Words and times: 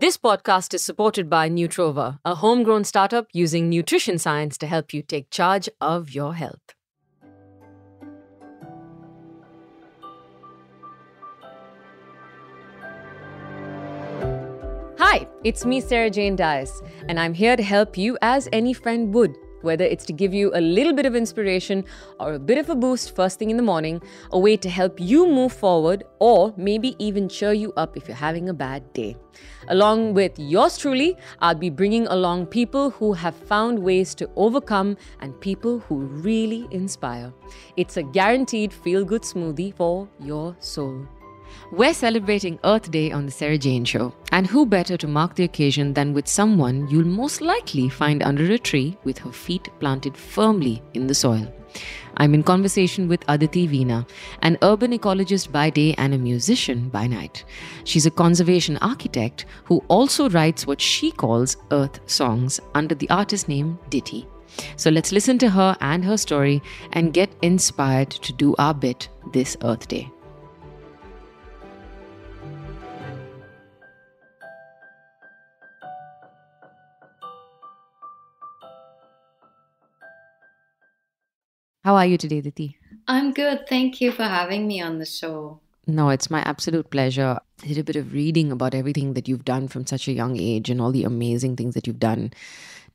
This 0.00 0.16
podcast 0.16 0.74
is 0.74 0.84
supported 0.84 1.28
by 1.28 1.50
Nutrova, 1.50 2.20
a 2.24 2.36
homegrown 2.36 2.84
startup 2.84 3.26
using 3.32 3.68
nutrition 3.68 4.16
science 4.16 4.56
to 4.58 4.68
help 4.68 4.94
you 4.94 5.02
take 5.02 5.28
charge 5.28 5.68
of 5.80 6.10
your 6.14 6.34
health. 6.34 6.60
Hi, 14.98 15.26
it's 15.42 15.66
me, 15.66 15.80
Sarah 15.80 16.10
Jane 16.10 16.36
Dias, 16.36 16.80
and 17.08 17.18
I'm 17.18 17.34
here 17.34 17.56
to 17.56 17.62
help 17.64 17.98
you 17.98 18.16
as 18.22 18.48
any 18.52 18.72
friend 18.72 19.12
would 19.14 19.34
whether 19.62 19.84
it's 19.84 20.04
to 20.06 20.12
give 20.12 20.32
you 20.32 20.50
a 20.54 20.60
little 20.60 20.92
bit 20.92 21.06
of 21.06 21.14
inspiration 21.14 21.84
or 22.20 22.34
a 22.34 22.38
bit 22.38 22.58
of 22.58 22.68
a 22.68 22.74
boost 22.74 23.14
first 23.14 23.38
thing 23.38 23.50
in 23.50 23.56
the 23.56 23.62
morning, 23.62 24.00
a 24.32 24.38
way 24.38 24.56
to 24.56 24.68
help 24.68 25.00
you 25.00 25.26
move 25.26 25.52
forward, 25.52 26.04
or 26.18 26.54
maybe 26.56 26.94
even 26.98 27.28
cheer 27.28 27.52
you 27.52 27.72
up 27.76 27.96
if 27.96 28.08
you're 28.08 28.16
having 28.16 28.48
a 28.48 28.54
bad 28.54 28.92
day. 28.92 29.16
Along 29.68 30.14
with 30.14 30.38
yours 30.38 30.78
truly, 30.78 31.16
I'll 31.40 31.54
be 31.54 31.70
bringing 31.70 32.06
along 32.06 32.46
people 32.46 32.90
who 32.90 33.12
have 33.12 33.34
found 33.34 33.78
ways 33.78 34.14
to 34.16 34.30
overcome 34.36 34.96
and 35.20 35.38
people 35.40 35.80
who 35.80 36.06
really 36.06 36.66
inspire. 36.70 37.32
It's 37.76 37.96
a 37.96 38.02
guaranteed 38.02 38.72
feel 38.72 39.04
good 39.04 39.22
smoothie 39.22 39.74
for 39.74 40.08
your 40.18 40.56
soul. 40.58 41.06
We're 41.70 41.92
celebrating 41.92 42.58
Earth 42.64 42.90
Day 42.90 43.12
on 43.12 43.26
The 43.26 43.30
Sarah 43.30 43.58
Jane 43.58 43.84
Show, 43.84 44.14
and 44.32 44.46
who 44.46 44.64
better 44.64 44.96
to 44.96 45.06
mark 45.06 45.34
the 45.34 45.44
occasion 45.44 45.92
than 45.92 46.14
with 46.14 46.26
someone 46.26 46.88
you'll 46.88 47.04
most 47.04 47.42
likely 47.42 47.90
find 47.90 48.22
under 48.22 48.50
a 48.50 48.58
tree 48.58 48.96
with 49.04 49.18
her 49.18 49.32
feet 49.32 49.68
planted 49.78 50.16
firmly 50.16 50.82
in 50.94 51.06
the 51.06 51.14
soil. 51.14 51.46
I'm 52.16 52.32
in 52.32 52.42
conversation 52.42 53.06
with 53.06 53.22
Aditi 53.28 53.68
Veena, 53.68 54.08
an 54.40 54.56
urban 54.62 54.92
ecologist 54.92 55.52
by 55.52 55.68
day 55.68 55.94
and 55.98 56.14
a 56.14 56.18
musician 56.18 56.88
by 56.88 57.06
night. 57.06 57.44
She's 57.84 58.06
a 58.06 58.10
conservation 58.10 58.78
architect 58.78 59.44
who 59.64 59.84
also 59.88 60.30
writes 60.30 60.66
what 60.66 60.80
she 60.80 61.10
calls 61.10 61.58
earth 61.70 62.00
songs 62.06 62.60
under 62.74 62.94
the 62.94 63.10
artist 63.10 63.46
name 63.46 63.78
Ditty. 63.90 64.26
So 64.76 64.88
let's 64.88 65.12
listen 65.12 65.36
to 65.40 65.50
her 65.50 65.76
and 65.82 66.02
her 66.02 66.16
story 66.16 66.62
and 66.94 67.12
get 67.12 67.28
inspired 67.42 68.10
to 68.10 68.32
do 68.32 68.54
our 68.58 68.72
bit 68.72 69.10
this 69.32 69.58
Earth 69.62 69.86
Day. 69.86 70.10
How 81.88 81.96
are 81.96 82.04
you 82.04 82.18
today, 82.18 82.42
Diti? 82.42 82.76
I'm 83.06 83.32
good. 83.32 83.66
Thank 83.66 84.02
you 84.02 84.12
for 84.12 84.24
having 84.24 84.68
me 84.68 84.82
on 84.82 84.98
the 84.98 85.06
show. 85.06 85.60
No, 85.86 86.10
it's 86.10 86.30
my 86.30 86.40
absolute 86.40 86.90
pleasure. 86.90 87.38
I 87.62 87.66
did 87.66 87.78
a 87.78 87.82
bit 87.82 87.96
of 87.96 88.12
reading 88.12 88.52
about 88.52 88.74
everything 88.74 89.14
that 89.14 89.26
you've 89.26 89.46
done 89.46 89.68
from 89.68 89.86
such 89.86 90.06
a 90.06 90.12
young 90.12 90.38
age 90.38 90.68
and 90.68 90.82
all 90.82 90.92
the 90.92 91.04
amazing 91.04 91.56
things 91.56 91.72
that 91.72 91.86
you've 91.86 91.98
done 91.98 92.34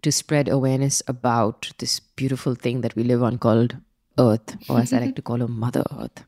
to 0.03 0.11
spread 0.11 0.47
awareness 0.47 1.01
about 1.07 1.71
this 1.79 2.01
beautiful 2.01 2.53
thing 2.53 2.81
that 2.81 2.95
we 2.95 3.03
live 3.03 3.23
on 3.23 3.39
called 3.39 3.77
Earth, 4.19 4.57
or 4.69 4.81
as 4.81 4.93
I 4.93 4.99
like 4.99 5.15
to 5.21 5.23
call 5.23 5.39
her, 5.39 5.47
Mother 5.47 5.83
Earth. 5.99 6.23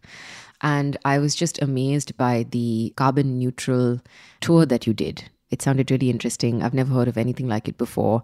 And 0.59 0.97
I 1.05 1.19
was 1.19 1.35
just 1.35 1.61
amazed 1.61 2.17
by 2.17 2.47
the 2.49 2.93
carbon 2.95 3.37
neutral 3.37 4.01
tour 4.41 4.65
that 4.65 4.87
you 4.87 4.95
did. 4.95 5.29
It 5.51 5.61
sounded 5.61 5.91
really 5.91 6.09
interesting. 6.09 6.63
I've 6.63 6.73
never 6.73 6.95
heard 6.95 7.07
of 7.07 7.17
anything 7.19 7.47
like 7.47 7.67
it 7.67 7.77
before 7.77 8.23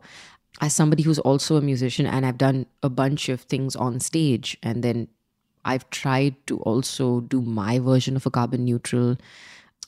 as 0.60 0.76
somebody 0.76 1.04
who's 1.04 1.20
also 1.20 1.56
a 1.56 1.62
musician 1.62 2.06
and 2.06 2.26
I've 2.26 2.38
done 2.38 2.66
a 2.84 2.90
bunch 2.90 3.30
of 3.30 3.42
things 3.42 3.76
on 3.76 4.00
stage 4.00 4.58
and 4.62 4.84
then 4.84 5.08
I've 5.64 5.90
tried 5.90 6.36
to 6.48 6.60
also 6.60 7.22
do 7.22 7.42
my 7.42 7.80
version 7.80 8.16
of 8.16 8.26
a 8.26 8.32
carbon 8.32 8.66
neutral 8.66 9.18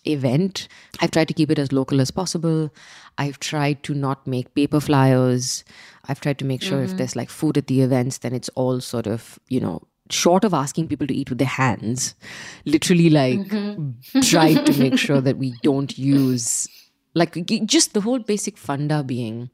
event. 0.06 0.67
I've 1.00 1.11
tried 1.11 1.28
to 1.30 1.34
keep 1.34 1.50
it 1.50 1.59
as 1.59 1.72
local 1.72 2.00
as 2.00 2.11
possible. 2.11 2.72
I've 3.17 3.39
tried 3.39 3.84
to 3.84 3.94
not 3.94 4.25
make 4.28 4.53
paper 4.53 4.80
flyers. 4.80 5.64
I've 6.08 6.22
tried 6.22 6.39
to 6.39 6.45
make 6.45 6.61
sure 6.61 6.80
mm-hmm. 6.80 6.91
if 6.91 6.97
there's 6.97 7.16
like 7.16 7.30
food 7.30 7.58
at 7.58 7.67
the 7.67 7.81
events, 7.81 8.19
then 8.19 8.34
it's 8.34 8.50
all 8.50 8.81
sort 8.81 9.08
of, 9.08 9.39
you 9.50 9.59
know, 9.59 9.81
short 10.09 10.44
of 10.44 10.53
asking 10.53 10.88
people 10.88 11.07
to 11.07 11.16
eat 11.16 11.29
with 11.29 11.40
their 11.40 11.47
hands, 11.47 12.16
literally 12.66 13.09
like 13.09 13.40
mm-hmm. 13.40 14.19
try 14.22 14.53
to 14.53 14.79
make 14.79 14.97
sure 14.97 15.22
that 15.22 15.38
we 15.38 15.53
don't 15.63 15.97
use 15.97 16.68
like 17.16 17.46
just 17.66 17.94
the 17.94 18.02
whole 18.02 18.19
basic 18.19 18.57
funda 18.57 19.03
being 19.03 19.50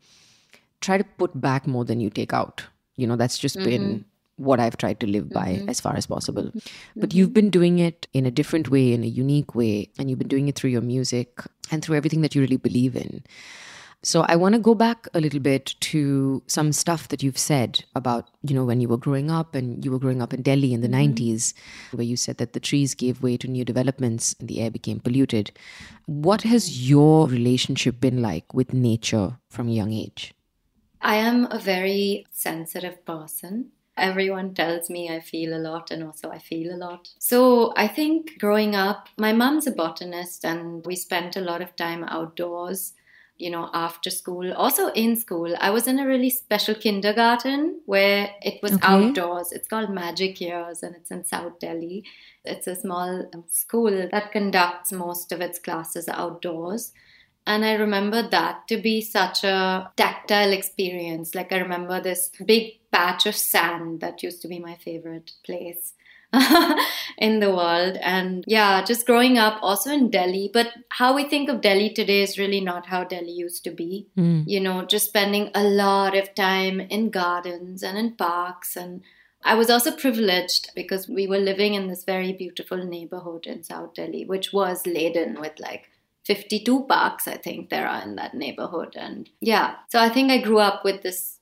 try 0.82 0.98
to 0.98 1.04
put 1.04 1.40
back 1.40 1.68
more 1.68 1.86
than 1.86 2.00
you 2.00 2.10
take 2.10 2.34
out. 2.34 2.66
You 2.96 3.08
know, 3.08 3.16
that's 3.16 3.38
just 3.38 3.58
mm-hmm. 3.58 3.70
been 3.70 4.06
what 4.40 4.60
I've 4.60 4.78
tried 4.78 5.00
to 5.02 5.08
live 5.08 5.30
by 5.30 5.48
mm-hmm. 5.48 5.70
as 5.70 5.80
far 5.80 5.96
as 5.96 6.06
possible. 6.06 6.44
Mm-hmm. 6.44 7.00
But 7.00 7.14
you've 7.14 7.34
been 7.34 7.50
doing 7.50 7.80
it 7.80 8.08
in 8.14 8.26
a 8.26 8.32
different 8.32 8.70
way, 8.70 8.94
in 8.94 9.04
a 9.04 9.08
unique 9.08 9.54
way, 9.54 9.90
and 9.98 10.10
you've 10.10 10.20
been 10.20 10.28
doing 10.28 10.48
it 10.48 10.56
through 10.56 10.70
your 10.72 10.82
music 10.82 11.42
and 11.72 11.84
through 11.84 11.98
everything 11.98 12.22
that 12.22 12.36
you 12.36 12.42
really 12.42 12.58
believe 12.58 12.96
in. 12.96 13.24
So 14.02 14.22
I 14.30 14.38
want 14.38 14.56
to 14.56 14.60
go 14.60 14.76
back 14.76 15.10
a 15.14 15.20
little 15.20 15.42
bit 15.42 15.76
to 15.82 16.42
some 16.48 16.72
stuff 16.72 17.10
that 17.10 17.22
you've 17.22 17.38
said 17.38 17.84
about, 17.96 18.30
you 18.44 18.56
know, 18.56 18.64
when 18.64 18.80
you 18.80 18.88
were 18.88 18.98
growing 18.98 19.30
up 19.30 19.56
and 19.56 19.84
you 19.84 19.92
were 19.92 20.00
growing 20.00 20.22
up 20.22 20.34
in 20.34 20.42
Delhi 20.42 20.74
in 20.74 20.80
the 20.80 20.88
mm-hmm. 20.88 21.16
90s, 21.16 21.54
where 21.92 22.06
you 22.06 22.16
said 22.16 22.38
that 22.38 22.54
the 22.54 22.62
trees 22.62 22.96
gave 22.96 23.22
way 23.22 23.36
to 23.36 23.48
new 23.50 23.66
developments 23.66 24.36
and 24.40 24.48
the 24.48 24.62
air 24.62 24.72
became 24.72 25.02
polluted. 25.02 25.52
What 26.06 26.44
has 26.44 26.90
your 26.90 27.28
relationship 27.28 28.00
been 28.00 28.22
like 28.22 28.54
with 28.54 28.74
nature 28.74 29.38
from 29.50 29.68
a 29.68 29.74
young 29.74 29.92
age? 29.92 30.34
I 31.02 31.16
am 31.16 31.48
a 31.50 31.60
very 31.60 32.26
sensitive 32.32 33.06
person. 33.06 33.72
Everyone 33.98 34.54
tells 34.54 34.90
me 34.90 35.10
I 35.10 35.20
feel 35.20 35.56
a 35.56 35.60
lot 35.60 35.92
and 35.92 36.04
also 36.04 36.30
I 36.30 36.40
feel 36.40 36.74
a 36.74 36.78
lot. 36.78 37.10
So 37.20 37.74
I 37.76 37.88
think 37.88 38.40
growing 38.40 38.76
up, 38.76 39.10
my 39.18 39.34
mom's 39.34 39.68
a 39.68 39.72
botanist 39.72 40.46
and 40.46 40.86
we 40.86 40.96
spent 40.96 41.36
a 41.36 41.42
lot 41.42 41.62
of 41.62 41.76
time 41.76 42.06
outdoors, 42.06 42.94
you 43.38 43.50
know, 43.50 43.70
after 43.74 44.10
school, 44.10 44.54
also 44.54 44.88
in 44.90 45.18
school. 45.18 45.54
I 45.60 45.70
was 45.70 45.88
in 45.88 46.00
a 46.00 46.08
really 46.08 46.30
special 46.30 46.76
kindergarten 46.76 47.82
where 47.86 48.30
it 48.42 48.62
was 48.64 48.74
okay. 48.74 48.88
outdoors. 48.88 49.52
It's 49.52 49.68
called 49.68 49.90
Magic 49.90 50.40
Years 50.40 50.82
and 50.82 50.96
it's 50.96 51.12
in 51.12 51.26
South 51.26 51.60
Delhi. 51.60 52.06
It's 52.46 52.68
a 52.68 52.76
small 52.76 53.30
school 53.50 54.08
that 54.12 54.32
conducts 54.32 54.94
most 54.94 55.34
of 55.34 55.42
its 55.42 55.60
classes 55.60 56.08
outdoors. 56.08 56.94
And 57.46 57.66
I 57.66 57.74
remember 57.74 58.28
that 58.30 58.68
to 58.68 58.78
be 58.78 59.02
such 59.02 59.44
a 59.44 59.92
tactile 59.96 60.52
experience. 60.52 61.34
Like, 61.34 61.52
I 61.52 61.58
remember 61.58 62.00
this 62.00 62.32
big 62.46 62.80
patch 62.92 63.26
of 63.26 63.36
sand 63.36 64.02
that 64.02 64.22
used 64.22 64.42
to 64.44 64.48
be 64.48 64.60
my 64.60 64.76
favorite 64.76 65.32
place. 65.44 65.94
in 67.18 67.40
the 67.40 67.54
world. 67.54 67.98
And 68.02 68.44
yeah, 68.48 68.84
just 68.84 69.06
growing 69.06 69.38
up 69.38 69.60
also 69.62 69.92
in 69.92 70.10
Delhi. 70.10 70.50
But 70.52 70.68
how 70.90 71.16
we 71.16 71.28
think 71.28 71.50
of 71.50 71.62
Delhi 71.62 71.90
today 71.90 72.22
is 72.22 72.38
really 72.38 72.62
not 72.62 72.86
how 72.88 73.04
Delhi 73.04 73.32
used 73.32 73.64
to 73.64 73.72
be. 73.72 74.08
Mm. 74.18 74.44
You 74.46 74.60
know, 74.60 74.86
just 74.86 75.08
spending 75.08 75.50
a 75.56 75.64
lot 75.64 76.16
of 76.16 76.36
time 76.36 76.80
in 76.80 77.10
gardens 77.10 77.82
and 77.82 77.98
in 77.98 78.16
parks. 78.16 78.76
And 78.76 79.02
I 79.44 79.56
was 79.56 79.70
also 79.70 79.96
privileged 79.96 80.72
because 80.76 81.08
we 81.08 81.26
were 81.26 81.40
living 81.40 81.74
in 81.74 81.88
this 81.88 82.04
very 82.04 82.34
beautiful 82.34 82.86
neighborhood 82.86 83.46
in 83.46 83.64
South 83.64 83.96
Delhi, 83.96 84.26
which 84.26 84.54
was 84.54 84.86
laden 84.86 85.40
with 85.42 85.60
like 85.60 85.90
52 86.26 86.86
parks, 86.86 87.28
I 87.28 87.38
think 87.38 87.70
there 87.70 87.88
are 87.88 88.02
in 88.04 88.16
that 88.16 88.34
neighborhood. 88.34 88.96
And 88.96 89.30
yeah, 89.42 89.76
so 89.90 90.00
I 90.00 90.10
think 90.10 90.32
I 90.32 90.38
grew 90.38 90.60
up 90.60 90.84
with 90.84 91.02
this 91.02 91.40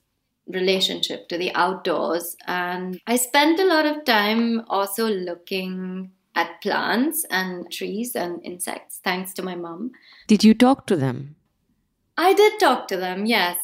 relationship 0.47 1.27
to 1.29 1.37
the 1.37 1.53
outdoors. 1.53 2.35
And 2.45 2.99
I 3.05 3.17
spent 3.17 3.59
a 3.59 3.65
lot 3.65 3.85
of 3.85 4.05
time 4.05 4.63
also 4.67 5.07
looking 5.07 6.11
at 6.35 6.61
plants 6.61 7.25
and 7.29 7.69
trees 7.71 8.15
and 8.15 8.39
insects, 8.45 8.99
thanks 9.03 9.33
to 9.33 9.41
my 9.41 9.55
mom. 9.55 9.91
Did 10.27 10.43
you 10.43 10.53
talk 10.53 10.85
to 10.87 10.95
them? 10.95 11.35
I 12.15 12.33
did 12.33 12.59
talk 12.59 12.87
to 12.89 12.97
them, 12.97 13.25
yes 13.25 13.57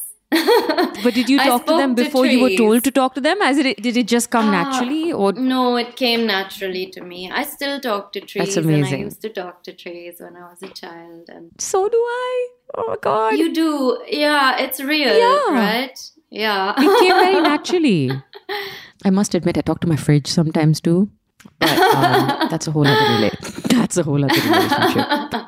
but 1.02 1.14
did 1.14 1.28
you 1.28 1.38
talk 1.50 1.66
to 1.66 1.76
them 1.76 1.94
before 1.94 2.24
to 2.24 2.30
you 2.30 2.42
were 2.42 2.56
told 2.56 2.84
to 2.84 2.90
talk 2.90 3.14
to 3.14 3.20
them? 3.20 3.40
As 3.42 3.58
it 3.58 3.82
did 3.82 3.96
it 3.96 4.08
just 4.08 4.30
come 4.30 4.48
uh, 4.48 4.52
naturally, 4.52 5.12
or 5.12 5.32
no? 5.32 5.76
It 5.76 5.96
came 5.96 6.26
naturally 6.26 6.86
to 6.90 7.00
me. 7.00 7.30
I 7.30 7.44
still 7.44 7.80
talk 7.80 8.12
to 8.12 8.20
trees. 8.20 8.54
That's 8.54 8.56
amazing. 8.56 8.84
And 8.84 9.02
I 9.02 9.04
used 9.04 9.22
to 9.22 9.28
talk 9.30 9.62
to 9.64 9.72
trees 9.72 10.16
when 10.18 10.36
I 10.36 10.48
was 10.50 10.62
a 10.62 10.68
child, 10.68 11.28
and 11.28 11.50
so 11.58 11.88
do 11.88 11.96
I. 11.96 12.48
Oh 12.76 12.88
my 12.88 12.96
god, 13.00 13.38
you 13.38 13.52
do? 13.54 14.02
Yeah, 14.08 14.58
it's 14.58 14.80
real, 14.80 15.16
yeah. 15.16 15.50
right? 15.50 16.10
Yeah, 16.30 16.74
it 16.76 17.00
came 17.00 17.12
very 17.12 17.40
naturally. 17.50 18.10
I 19.04 19.10
must 19.10 19.34
admit, 19.34 19.58
I 19.58 19.60
talk 19.60 19.80
to 19.80 19.86
my 19.86 19.96
fridge 19.96 20.26
sometimes 20.26 20.80
too. 20.80 21.10
But 21.60 21.78
um, 21.78 22.48
that's 22.50 22.66
a 22.66 22.72
whole 22.72 22.86
other. 22.86 23.30
That's 23.68 23.96
a 23.96 24.02
whole 24.02 24.24
other 24.24 24.40
relationship. 24.40 25.42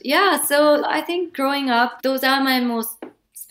yeah, 0.00 0.42
so 0.42 0.84
I 0.84 1.02
think 1.02 1.34
growing 1.34 1.70
up, 1.70 2.02
those 2.02 2.24
are 2.24 2.42
my 2.42 2.60
most 2.60 2.96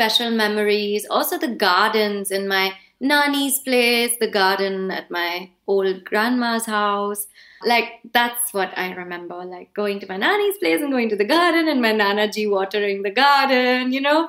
special 0.02 0.32
memories. 0.32 1.06
Also, 1.12 1.38
the 1.38 1.48
gardens 1.48 2.32
in 2.32 2.48
my 2.48 2.74
nani's 3.00 3.60
place, 3.60 4.16
the 4.20 4.30
garden 4.30 4.90
at 4.90 5.12
my 5.12 5.52
old 5.68 6.04
grandma's 6.04 6.66
house. 6.66 7.28
Like, 7.64 7.90
that's 8.12 8.52
what 8.52 8.76
I 8.76 8.94
remember. 8.94 9.46
Like, 9.46 9.76
going 9.76 10.00
to 10.00 10.08
my 10.08 10.18
nani's 10.18 10.58
place 10.58 10.82
and 10.82 10.92
going 10.92 11.10
to 11.10 11.16
the 11.16 11.32
garden 11.38 11.68
and 11.68 11.84
my 11.84 11.92
nana 11.92 12.32
ji 12.32 12.48
watering 12.48 13.04
the 13.04 13.12
garden, 13.12 13.92
you 13.92 14.02
know? 14.02 14.28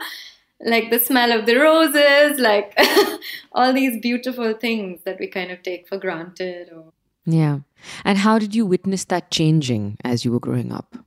Like 0.60 0.90
the 0.90 0.98
smell 0.98 1.32
of 1.32 1.46
the 1.46 1.56
roses, 1.56 2.38
like 2.38 2.78
all 3.52 3.72
these 3.72 3.98
beautiful 4.00 4.52
things 4.52 5.00
that 5.04 5.19
we 5.19 5.26
kind 5.26 5.50
of 5.50 5.62
take 5.62 5.88
for 5.88 5.96
granted. 5.96 6.69
Or... 6.70 6.92
Yeah. 7.24 7.60
And 8.04 8.19
how 8.19 8.38
did 8.38 8.54
you 8.54 8.66
witness 8.66 9.04
that 9.06 9.30
changing 9.30 9.96
as 10.04 10.24
you 10.24 10.32
were 10.32 10.38
growing 10.38 10.70
up? 10.70 10.98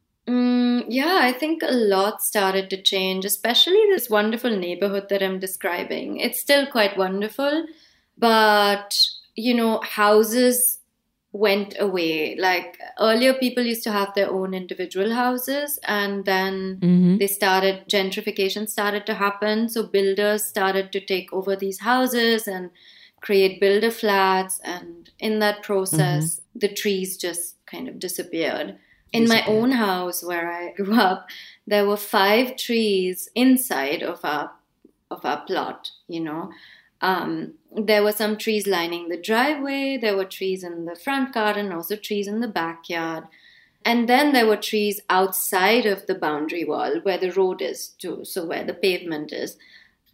Mm, 0.76 0.86
yeah, 0.90 1.20
I 1.22 1.32
think 1.32 1.64
a 1.64 1.72
lot 1.72 2.22
started 2.22 2.70
to 2.70 2.82
change, 2.82 3.26
especially 3.26 3.84
this 3.90 4.10
wonderful 4.10 4.56
neighborhood 4.56 5.10
that 5.10 5.24
I'm 5.24 5.40
describing. 5.40 6.18
It's 6.18 6.40
still 6.40 6.66
quite 6.68 6.98
wonderful, 6.98 7.66
but 8.18 8.98
you 9.36 9.54
know, 9.54 9.82
houses 9.82 10.80
went 11.32 11.76
away. 11.80 12.36
Like 12.38 12.80
earlier, 13.00 13.34
people 13.34 13.64
used 13.64 13.84
to 13.84 13.92
have 13.92 14.14
their 14.16 14.32
own 14.32 14.54
individual 14.54 15.14
houses, 15.14 15.80
and 15.84 16.26
then 16.26 16.80
Mm-hmm. 16.82 17.18
they 17.18 17.28
started, 17.28 17.88
gentrification 17.90 18.70
started 18.70 19.06
to 19.08 19.14
happen. 19.16 19.70
So 19.70 19.88
builders 19.88 20.46
started 20.46 20.92
to 20.94 21.00
take 21.00 21.32
over 21.34 21.56
these 21.56 21.80
houses 21.80 22.48
and 22.48 22.72
create 23.22 23.60
builder 23.60 23.92
flats. 23.92 24.60
And 24.64 25.10
in 25.20 25.40
that 25.40 25.64
process, 25.64 26.42
the 26.54 26.70
trees 26.74 27.18
just 27.18 27.56
kind 27.66 27.88
of 27.88 28.00
disappeared. 28.00 28.78
In 29.16 29.28
my 29.28 29.46
own 29.46 29.72
house 29.72 30.24
where 30.24 30.52
I 30.52 30.72
grew 30.74 31.00
up, 31.00 31.28
there 31.66 31.88
were 31.88 31.98
five 31.98 32.56
trees 32.58 33.30
inside 33.36 34.04
of 34.04 34.20
our 34.24 34.52
of 35.12 35.24
our 35.24 35.46
plot, 35.46 35.92
you 36.08 36.20
know. 36.20 36.52
Um, 37.02 37.54
there 37.72 38.04
were 38.04 38.12
some 38.12 38.38
trees 38.38 38.66
lining 38.66 39.10
the 39.10 39.22
driveway, 39.22 39.98
there 39.98 40.16
were 40.16 40.26
trees 40.26 40.64
in 40.64 40.86
the 40.86 40.96
front 40.96 41.34
garden, 41.34 41.72
also 41.72 41.96
trees 41.96 42.28
in 42.28 42.40
the 42.40 42.48
backyard. 42.48 43.26
And 43.84 44.10
then 44.10 44.34
there 44.34 44.48
were 44.48 44.58
trees 44.58 45.02
outside 45.10 45.86
of 45.86 46.08
the 46.08 46.16
boundary 46.16 46.66
wall 46.66 47.00
where 47.04 47.20
the 47.20 47.32
road 47.32 47.62
is 47.62 47.90
to, 48.00 48.26
so 48.26 48.46
where 48.46 48.64
the 48.64 48.74
pavement 48.74 49.32
is. 49.32 49.58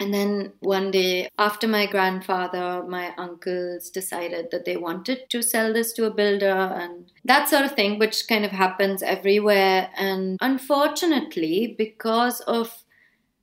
And 0.02 0.12
then 0.12 0.54
one 0.62 0.90
day, 0.90 1.30
after 1.38 1.68
my 1.68 1.86
grandfather, 1.86 2.84
my 2.88 3.14
uncles 3.20 3.92
decided 3.92 4.48
that 4.50 4.66
they 4.66 4.76
wanted 4.76 5.30
to 5.30 5.44
sell 5.44 5.72
this 5.72 5.94
to 5.94 6.06
a 6.06 6.12
builder 6.12 6.48
and 6.48 7.12
that 7.24 7.50
sort 7.50 7.66
of 7.66 7.74
thing, 7.74 8.00
which 8.00 8.28
kind 8.28 8.44
of 8.44 8.50
happens 8.50 9.04
everywhere. 9.04 9.92
And 9.96 10.40
unfortunately, 10.42 11.76
because 11.78 12.40
of 12.48 12.84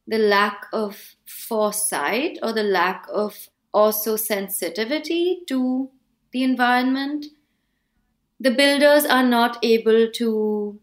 the 0.08 0.18
lack 0.18 0.66
of 0.72 1.14
foresight 1.26 2.40
or 2.42 2.52
the 2.52 2.64
lack 2.64 3.06
of 3.08 3.48
also 3.72 4.16
sensitivity 4.16 5.42
to 5.46 5.90
the 6.32 6.42
environment, 6.42 7.26
the 8.40 8.50
builders 8.50 9.04
are 9.04 9.22
not 9.22 9.60
able 9.62 10.10
to 10.10 10.80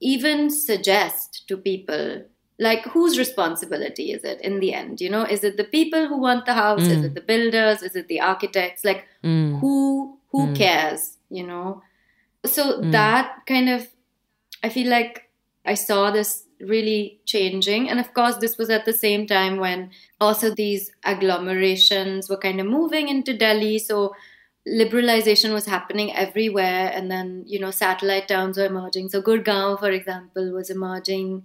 even 0.00 0.50
suggest 0.50 1.44
to 1.46 1.56
people 1.56 2.24
like 2.66 2.84
whose 2.94 3.18
responsibility 3.18 4.06
is 4.16 4.24
it 4.32 4.40
in 4.48 4.60
the 4.60 4.72
end 4.80 5.00
you 5.04 5.10
know? 5.14 5.24
Is 5.36 5.44
it 5.48 5.56
the 5.56 5.64
people 5.76 6.08
who 6.08 6.18
want 6.26 6.46
the 6.46 6.54
house? 6.54 6.88
Is 6.96 7.00
Mm. 7.02 7.06
it 7.08 7.14
the 7.20 7.26
builders? 7.32 7.82
Is 7.88 7.96
it 8.02 8.08
the 8.08 8.20
architects? 8.32 8.84
Like 8.90 9.06
Mm. 9.24 9.60
who 9.60 9.76
who 10.32 10.46
Mm. 10.48 10.54
cares 10.64 11.02
you 11.38 11.44
know? 11.50 11.82
So 12.56 12.64
Mm. 12.82 12.92
that 12.92 13.26
kind 13.46 13.68
of 13.76 13.88
i 14.66 14.68
feel 14.76 14.88
like 14.90 15.14
i 15.72 15.74
saw 15.74 16.00
this 16.16 16.32
really 16.72 17.20
changing. 17.26 17.88
And 17.90 17.98
of 18.00 18.10
course 18.18 18.36
this 18.42 18.56
was 18.58 18.70
at 18.70 18.84
the 18.88 18.92
same 19.06 19.26
time 19.26 19.56
when 19.64 19.90
also 20.26 20.50
these 20.54 20.84
agglomerations 21.12 22.28
were 22.30 22.36
kind 22.46 22.60
of 22.60 22.66
moving 22.66 23.08
into 23.14 23.32
delhi. 23.36 23.78
So 23.80 24.14
liberalization 24.68 25.52
was 25.52 25.66
happening 25.66 26.14
everywhere. 26.14 26.90
And 26.94 27.10
then 27.10 27.44
you 27.46 27.58
know 27.58 27.70
satellite 27.72 28.28
towns 28.28 28.56
were 28.58 28.66
emerging. 28.66 29.08
So 29.10 29.20
gurgaon 29.22 29.78
for 29.78 29.90
example 29.90 30.52
was 30.52 30.70
emerging 30.70 31.44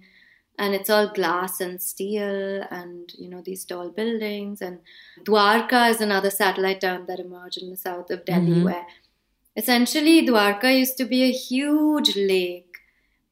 and 0.58 0.74
it's 0.74 0.90
all 0.90 1.08
glass 1.18 1.60
and 1.60 1.80
steel 1.82 2.62
and 2.70 3.12
you 3.18 3.28
know 3.28 3.42
these 3.48 3.64
tall 3.64 3.90
buildings. 3.90 4.60
And 4.60 4.80
dwarka 5.28 5.90
is 5.90 6.00
another 6.00 6.30
satellite 6.30 6.80
town 6.82 7.06
that 7.08 7.20
emerged 7.20 7.62
in 7.62 7.70
the 7.70 7.76
south 7.76 8.10
of 8.10 8.24
delhi 8.24 8.56
Mhm. 8.56 8.64
where 8.64 8.86
essentially 9.56 10.16
dwarka 10.26 10.70
used 10.78 10.96
to 10.98 11.04
be 11.04 11.22
a 11.24 11.32
huge 11.32 12.16
lake. 12.16 12.64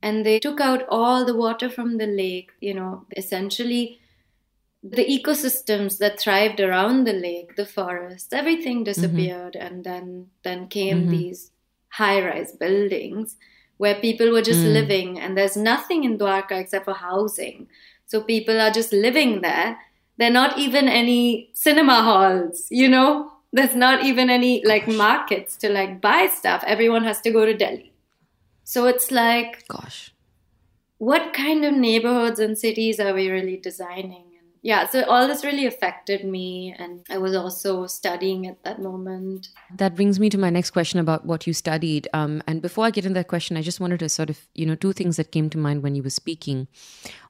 And 0.02 0.24
they 0.26 0.38
took 0.38 0.60
out 0.60 0.82
all 0.88 1.24
the 1.24 1.36
water 1.44 1.68
from 1.76 1.96
the 1.98 2.06
lake 2.06 2.50
you 2.60 2.74
know 2.74 3.06
essentially 3.16 3.84
the 4.96 5.04
ecosystems 5.16 5.98
that 5.98 6.20
thrived 6.20 6.60
around 6.60 7.04
the 7.04 7.12
lake 7.12 7.56
the 7.56 7.66
forests 7.66 8.32
everything 8.32 8.84
disappeared. 8.84 9.56
And 9.56 9.84
then 9.84 10.30
then 10.48 10.68
came 10.68 11.00
Mhm. 11.06 11.10
these 11.16 11.50
high 12.00 12.20
rise 12.28 12.52
buildings 12.64 13.36
where 13.78 13.94
people 13.94 14.30
were 14.32 14.42
just 14.42 14.60
Mm. 14.60 14.72
living 14.72 15.18
and 15.20 15.36
there's 15.36 15.56
nothing 15.56 16.04
in 16.04 16.18
Dwarka 16.18 16.52
except 16.60 16.84
for 16.86 16.94
housing. 16.94 17.68
So 18.06 18.20
people 18.22 18.60
are 18.60 18.70
just 18.70 18.92
living 18.92 19.40
there. 19.42 19.78
There 20.18 20.28
are 20.30 20.32
not 20.32 20.58
even 20.58 20.88
any 20.88 21.50
cinema 21.52 22.02
halls, 22.02 22.66
you 22.70 22.88
know? 22.88 23.32
There's 23.52 23.74
not 23.74 24.04
even 24.04 24.30
any 24.30 24.62
like 24.64 24.86
Gosh. 24.86 24.96
markets 24.96 25.56
to 25.58 25.68
like 25.68 26.00
buy 26.00 26.28
stuff. 26.28 26.64
Everyone 26.66 27.04
has 27.04 27.20
to 27.22 27.30
go 27.30 27.44
to 27.46 27.54
Delhi. 27.54 27.92
So 28.64 28.86
it's 28.86 29.10
like 29.10 29.66
Gosh. 29.68 30.12
what 30.98 31.32
kind 31.32 31.64
of 31.64 31.74
neighborhoods 31.74 32.40
and 32.40 32.56
cities 32.58 32.98
are 33.00 33.14
we 33.14 33.28
really 33.30 33.56
designing? 33.56 34.25
Yeah, 34.66 34.88
so 34.88 35.04
all 35.04 35.28
this 35.28 35.44
really 35.44 35.64
affected 35.64 36.24
me 36.24 36.74
and 36.76 37.06
I 37.08 37.18
was 37.18 37.36
also 37.36 37.86
studying 37.86 38.48
at 38.48 38.64
that 38.64 38.82
moment. 38.82 39.50
That 39.72 39.94
brings 39.94 40.18
me 40.18 40.28
to 40.30 40.38
my 40.38 40.50
next 40.50 40.72
question 40.72 40.98
about 40.98 41.24
what 41.24 41.46
you 41.46 41.52
studied. 41.52 42.08
Um, 42.12 42.42
and 42.48 42.60
before 42.60 42.84
I 42.84 42.90
get 42.90 43.04
into 43.04 43.14
that 43.14 43.28
question, 43.28 43.56
I 43.56 43.62
just 43.62 43.78
wanted 43.78 44.00
to 44.00 44.08
sort 44.08 44.28
of, 44.28 44.40
you 44.56 44.66
know, 44.66 44.74
two 44.74 44.92
things 44.92 45.18
that 45.18 45.30
came 45.30 45.48
to 45.50 45.58
mind 45.58 45.84
when 45.84 45.94
you 45.94 46.02
were 46.02 46.10
speaking. 46.10 46.66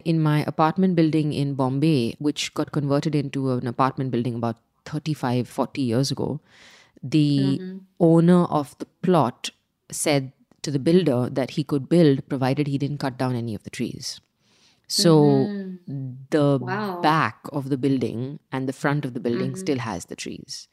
In 0.03 0.19
my 0.19 0.45
apartment 0.45 0.97
building 0.97 1.35
in 1.35 1.53
Bombay, 1.57 2.17
which 2.21 2.55
got 2.55 2.73
converted 2.73 3.15
into 3.15 3.51
an 3.51 3.67
apartment 3.67 4.13
building 4.13 4.37
about 4.37 4.57
35, 4.87 5.47
40 5.47 5.83
years 5.83 6.11
ago, 6.11 6.41
the 7.03 7.61
owner 8.01 8.45
of 8.45 8.79
the 8.79 8.87
plot 9.03 9.51
said 9.91 10.33
to 10.63 10.71
the 10.71 10.79
builder 10.79 11.29
that 11.31 11.51
he 11.51 11.65
could 11.65 11.91
build 11.91 12.27
provided 12.31 12.67
he 12.67 12.79
didn't 12.79 12.97
cut 12.97 13.19
down 13.19 13.37
any 13.37 13.55
of 13.55 13.63
the 13.65 13.69
trees. 13.69 14.23
So 14.89 15.25
mm-hmm. 15.25 16.13
the 16.31 16.59
Wow. 16.61 17.01
back 17.01 17.41
of 17.53 17.69
the 17.69 17.77
building 17.77 18.39
and 18.53 18.69
the 18.69 18.73
front 18.73 19.05
of 19.05 19.15
the 19.15 19.21
building 19.21 19.53
mm-hmm. 19.53 19.61
still 19.61 19.79
has 19.79 20.07
the 20.07 20.17
trees. 20.17 20.69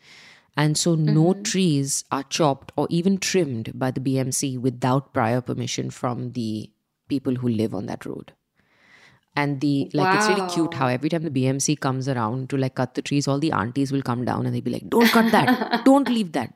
And 0.56 0.78
so 0.78 0.94
no 0.94 1.34
mm-hmm. 1.34 1.42
trees 1.42 2.04
are 2.12 2.24
chopped 2.24 2.72
or 2.76 2.88
even 2.90 3.18
trimmed 3.18 3.72
by 3.78 3.90
the 3.90 4.00
BMC 4.00 4.60
without 4.60 5.14
prior 5.14 5.42
permission 5.42 5.90
from 5.90 6.34
the 6.34 6.70
people 7.10 7.36
who 7.36 7.50
live 7.50 7.74
on 7.74 7.88
that 7.88 8.06
road. 8.06 8.34
And 9.36 9.62
the 9.62 9.90
like 9.96 10.16
it's 10.16 10.28
really 10.28 10.48
cute 10.48 10.76
how 10.76 10.88
every 10.88 11.10
time 11.10 11.24
the 11.24 11.32
BMC 11.32 11.80
comes 11.80 12.08
around 12.08 12.52
to 12.52 12.58
like 12.58 12.76
cut 12.76 12.94
the 12.94 13.02
trees, 13.02 13.28
all 13.28 13.40
the 13.40 13.52
aunties 13.52 13.92
will 13.92 14.04
come 14.04 14.26
down 14.26 14.46
and 14.46 14.54
they'll 14.54 14.62
be 14.62 14.70
like, 14.70 14.88
Don't 14.90 15.10
cut 15.10 15.32
that. 15.32 15.84
Don't 15.86 16.08
leave 16.08 16.34
that. 16.34 16.54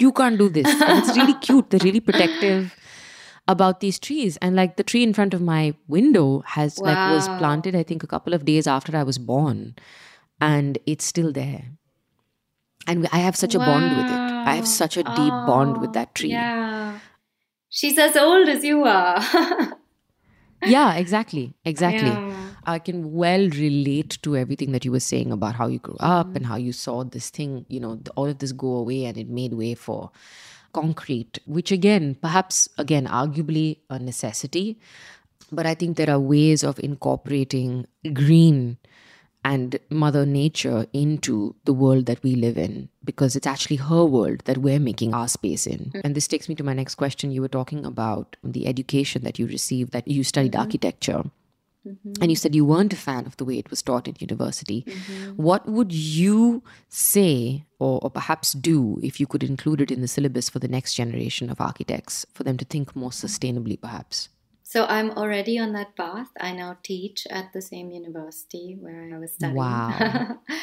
You 0.00 0.10
can't 0.10 0.36
do 0.36 0.48
this. 0.48 0.66
And 0.66 0.98
it's 0.98 1.16
really 1.16 1.34
cute. 1.34 1.70
They're 1.70 1.80
really 1.84 2.00
protective 2.00 2.74
about 3.48 3.80
these 3.80 3.98
trees. 3.98 4.36
And 4.36 4.54
like 4.54 4.76
the 4.76 4.84
tree 4.84 5.02
in 5.02 5.14
front 5.14 5.34
of 5.34 5.40
my 5.40 5.74
window 5.88 6.42
has 6.46 6.78
like 6.78 6.96
was 7.12 7.26
planted 7.38 7.74
i 7.74 7.82
think 7.82 8.02
a 8.02 8.06
couple 8.06 8.34
of 8.34 8.44
days 8.44 8.66
after 8.66 8.96
i 8.96 9.02
was 9.02 9.18
born. 9.18 9.74
And 10.40 10.78
it's 10.86 11.04
still 11.04 11.32
there. 11.32 11.64
And 12.86 13.08
i 13.12 13.18
have 13.18 13.34
such 13.34 13.54
a 13.54 13.58
bond 13.58 13.96
with 13.96 14.06
it. 14.06 14.20
I 14.52 14.54
have 14.54 14.68
such 14.68 14.96
a 14.96 15.02
deep 15.02 15.36
bond 15.50 15.80
with 15.80 15.92
that 15.94 16.14
tree. 16.14 16.30
Yeah. 16.30 17.00
She's 17.70 17.98
as 17.98 18.16
old 18.16 18.48
as 18.48 18.64
you 18.64 18.84
are. 18.84 19.22
yeah 20.64 20.94
exactly. 20.94 21.54
Exactly. 21.64 22.10
Yeah. 22.10 22.44
i 22.70 22.78
can 22.78 23.12
well 23.14 23.48
relate 23.50 24.18
to 24.22 24.36
everything 24.36 24.72
that 24.72 24.84
you 24.84 24.92
were 24.92 25.04
saying 25.04 25.30
about 25.32 25.54
how 25.54 25.66
you 25.68 25.78
grew 25.78 25.96
up 26.00 26.26
mm-hmm. 26.26 26.36
and 26.36 26.46
how 26.46 26.56
you 26.56 26.72
saw 26.72 26.96
this 27.04 27.30
thing 27.30 27.64
you 27.68 27.80
know 27.80 27.92
all 28.14 28.26
of 28.32 28.38
this 28.42 28.52
go 28.52 28.72
away 28.80 28.98
and 29.10 29.16
it 29.16 29.28
made 29.38 29.54
way 29.60 29.74
for 29.84 30.10
concrete 30.72 31.38
which 31.46 31.72
again 31.72 32.16
perhaps 32.20 32.68
again 32.78 33.06
arguably 33.06 33.78
a 33.90 33.98
necessity 33.98 34.78
but 35.50 35.66
i 35.66 35.74
think 35.74 35.96
there 35.96 36.10
are 36.10 36.20
ways 36.20 36.62
of 36.62 36.78
incorporating 36.80 37.86
green 38.12 38.76
and 39.44 39.78
mother 39.88 40.26
nature 40.26 40.86
into 40.92 41.54
the 41.64 41.72
world 41.72 42.06
that 42.06 42.22
we 42.22 42.34
live 42.34 42.58
in 42.58 42.88
because 43.04 43.36
it's 43.36 43.46
actually 43.46 43.76
her 43.76 44.04
world 44.04 44.40
that 44.44 44.58
we're 44.58 44.80
making 44.80 45.14
our 45.14 45.28
space 45.28 45.66
in. 45.66 45.78
Mm-hmm. 45.78 46.00
And 46.04 46.14
this 46.14 46.26
takes 46.26 46.48
me 46.48 46.54
to 46.56 46.64
my 46.64 46.74
next 46.74 46.96
question. 46.96 47.30
You 47.30 47.40
were 47.40 47.48
talking 47.48 47.86
about 47.86 48.36
the 48.42 48.66
education 48.66 49.22
that 49.22 49.38
you 49.38 49.46
received 49.46 49.92
that 49.92 50.08
you 50.08 50.24
studied 50.24 50.52
mm-hmm. 50.52 50.60
architecture 50.60 51.24
Mm-hmm. 51.88 52.22
and 52.22 52.30
you 52.30 52.36
said 52.36 52.54
you 52.54 52.64
weren't 52.64 52.92
a 52.92 52.96
fan 52.96 53.26
of 53.26 53.36
the 53.36 53.44
way 53.44 53.58
it 53.58 53.70
was 53.70 53.82
taught 53.82 54.08
at 54.08 54.20
university. 54.20 54.84
Mm-hmm. 54.86 55.42
What 55.42 55.68
would 55.68 55.92
you 55.92 56.62
say, 56.88 57.64
or, 57.78 58.00
or 58.02 58.10
perhaps 58.10 58.52
do, 58.52 58.98
if 59.02 59.18
you 59.20 59.26
could 59.26 59.42
include 59.42 59.80
it 59.80 59.90
in 59.90 60.00
the 60.00 60.08
syllabus 60.08 60.48
for 60.48 60.58
the 60.58 60.68
next 60.68 60.94
generation 60.94 61.50
of 61.50 61.60
architects, 61.60 62.26
for 62.34 62.44
them 62.44 62.56
to 62.58 62.64
think 62.64 62.94
more 62.94 63.10
sustainably, 63.10 63.80
perhaps? 63.80 64.28
So 64.62 64.84
I'm 64.84 65.10
already 65.12 65.58
on 65.58 65.72
that 65.72 65.96
path. 65.96 66.28
I 66.38 66.52
now 66.52 66.76
teach 66.82 67.26
at 67.30 67.54
the 67.54 67.62
same 67.62 67.90
university 67.90 68.76
where 68.78 69.10
I 69.14 69.18
was 69.18 69.32
studying. 69.32 69.56
Wow. 69.56 69.96
so 70.48 70.54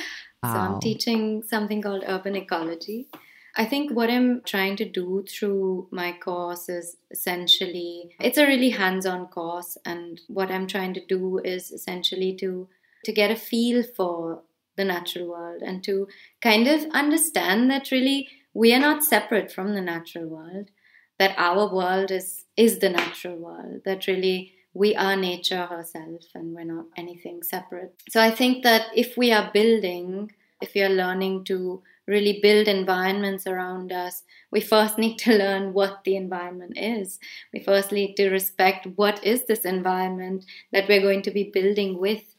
Wow. 0.44 0.75
I'm 0.75 0.79
teaching 0.79 1.41
something 1.41 1.82
called 1.82 2.03
urban 2.08 2.36
ecology. 2.36 3.08
I 3.57 3.65
think 3.65 3.91
what 3.91 4.09
I'm 4.09 4.41
trying 4.41 4.75
to 4.77 4.85
do 4.85 5.24
through 5.29 5.88
my 5.91 6.12
course 6.12 6.67
is 6.67 6.97
essentially 7.09 8.15
it's 8.19 8.38
a 8.38 8.45
really 8.45 8.71
hands-on 8.71 9.27
course 9.27 9.77
and 9.85 10.19
what 10.27 10.51
I'm 10.51 10.67
trying 10.67 10.93
to 10.95 11.05
do 11.05 11.39
is 11.39 11.71
essentially 11.71 12.35
to 12.38 12.67
to 13.05 13.13
get 13.13 13.31
a 13.31 13.35
feel 13.35 13.83
for 13.83 14.41
the 14.75 14.83
natural 14.83 15.29
world 15.29 15.62
and 15.62 15.83
to 15.85 16.07
kind 16.41 16.67
of 16.67 16.85
understand 16.91 17.71
that 17.71 17.91
really 17.91 18.27
we 18.53 18.74
are 18.74 18.79
not 18.79 19.03
separate 19.03 19.51
from 19.51 19.74
the 19.74 19.81
natural 19.81 20.27
world 20.27 20.69
that 21.17 21.33
our 21.38 21.74
world 21.74 22.12
is 22.12 22.45
is 22.57 22.79
the 22.79 22.89
natural 22.89 23.38
world 23.38 23.81
that 23.85 24.07
really 24.07 24.53
we 24.74 24.93
are 24.95 25.15
nature 25.15 25.65
herself 25.65 26.24
and 26.35 26.53
we're 26.53 26.65
not 26.65 26.85
anything 26.97 27.41
separate. 27.41 27.93
So 28.09 28.21
I 28.21 28.29
think 28.29 28.63
that 28.63 28.88
if 28.93 29.15
we 29.15 29.31
are 29.31 29.50
building, 29.53 30.33
if 30.62 30.74
we 30.75 30.81
are 30.81 30.89
learning 30.89 31.45
to 31.45 31.81
really 32.07 32.39
build 32.41 32.67
environments 32.67 33.47
around 33.47 33.91
us, 33.91 34.24
we 34.51 34.62
first 34.62 34.97
need 34.97 35.17
to 35.19 35.38
learn 35.38 35.74
what 35.74 36.03
the 36.03 36.15
environment 36.15 36.74
is. 36.77 37.19
We 37.53 37.59
first 37.59 37.91
need 37.91 38.15
to 38.15 38.29
respect 38.29 38.88
what 38.95 39.24
is 39.24 39.45
this 39.45 39.65
environment 39.65 40.45
that 40.71 40.88
we're 40.88 41.01
going 41.01 41.24
to 41.24 41.31
be 41.31 41.51
building 41.53 42.00
with. 42.00 42.35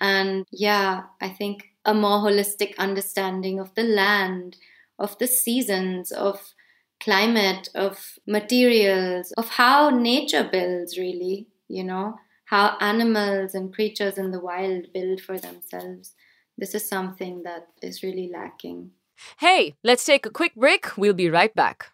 And 0.00 0.46
yeah, 0.50 1.02
I 1.20 1.28
think 1.28 1.64
a 1.84 1.94
more 1.94 2.18
holistic 2.18 2.76
understanding 2.78 3.60
of 3.60 3.74
the 3.74 3.82
land, 3.82 4.56
of 4.98 5.18
the 5.18 5.26
seasons, 5.26 6.10
of 6.12 6.54
climate, 7.00 7.68
of 7.74 8.18
materials, 8.26 9.32
of 9.36 9.48
how 9.48 9.90
nature 9.90 10.48
builds, 10.50 10.96
really, 10.96 11.48
you 11.68 11.82
know, 11.84 12.16
how 12.46 12.76
animals 12.80 13.54
and 13.54 13.74
creatures 13.74 14.18
in 14.18 14.30
the 14.30 14.40
wild 14.40 14.92
build 14.92 15.20
for 15.20 15.38
themselves. 15.38 16.14
This 16.56 16.74
is 16.74 16.88
something 16.88 17.42
that 17.42 17.68
is 17.82 18.02
really 18.02 18.30
lacking. 18.32 18.90
Hey, 19.38 19.74
let's 19.82 20.04
take 20.04 20.26
a 20.26 20.30
quick 20.30 20.54
break. 20.54 20.96
We'll 20.96 21.14
be 21.14 21.30
right 21.30 21.54
back. 21.54 21.92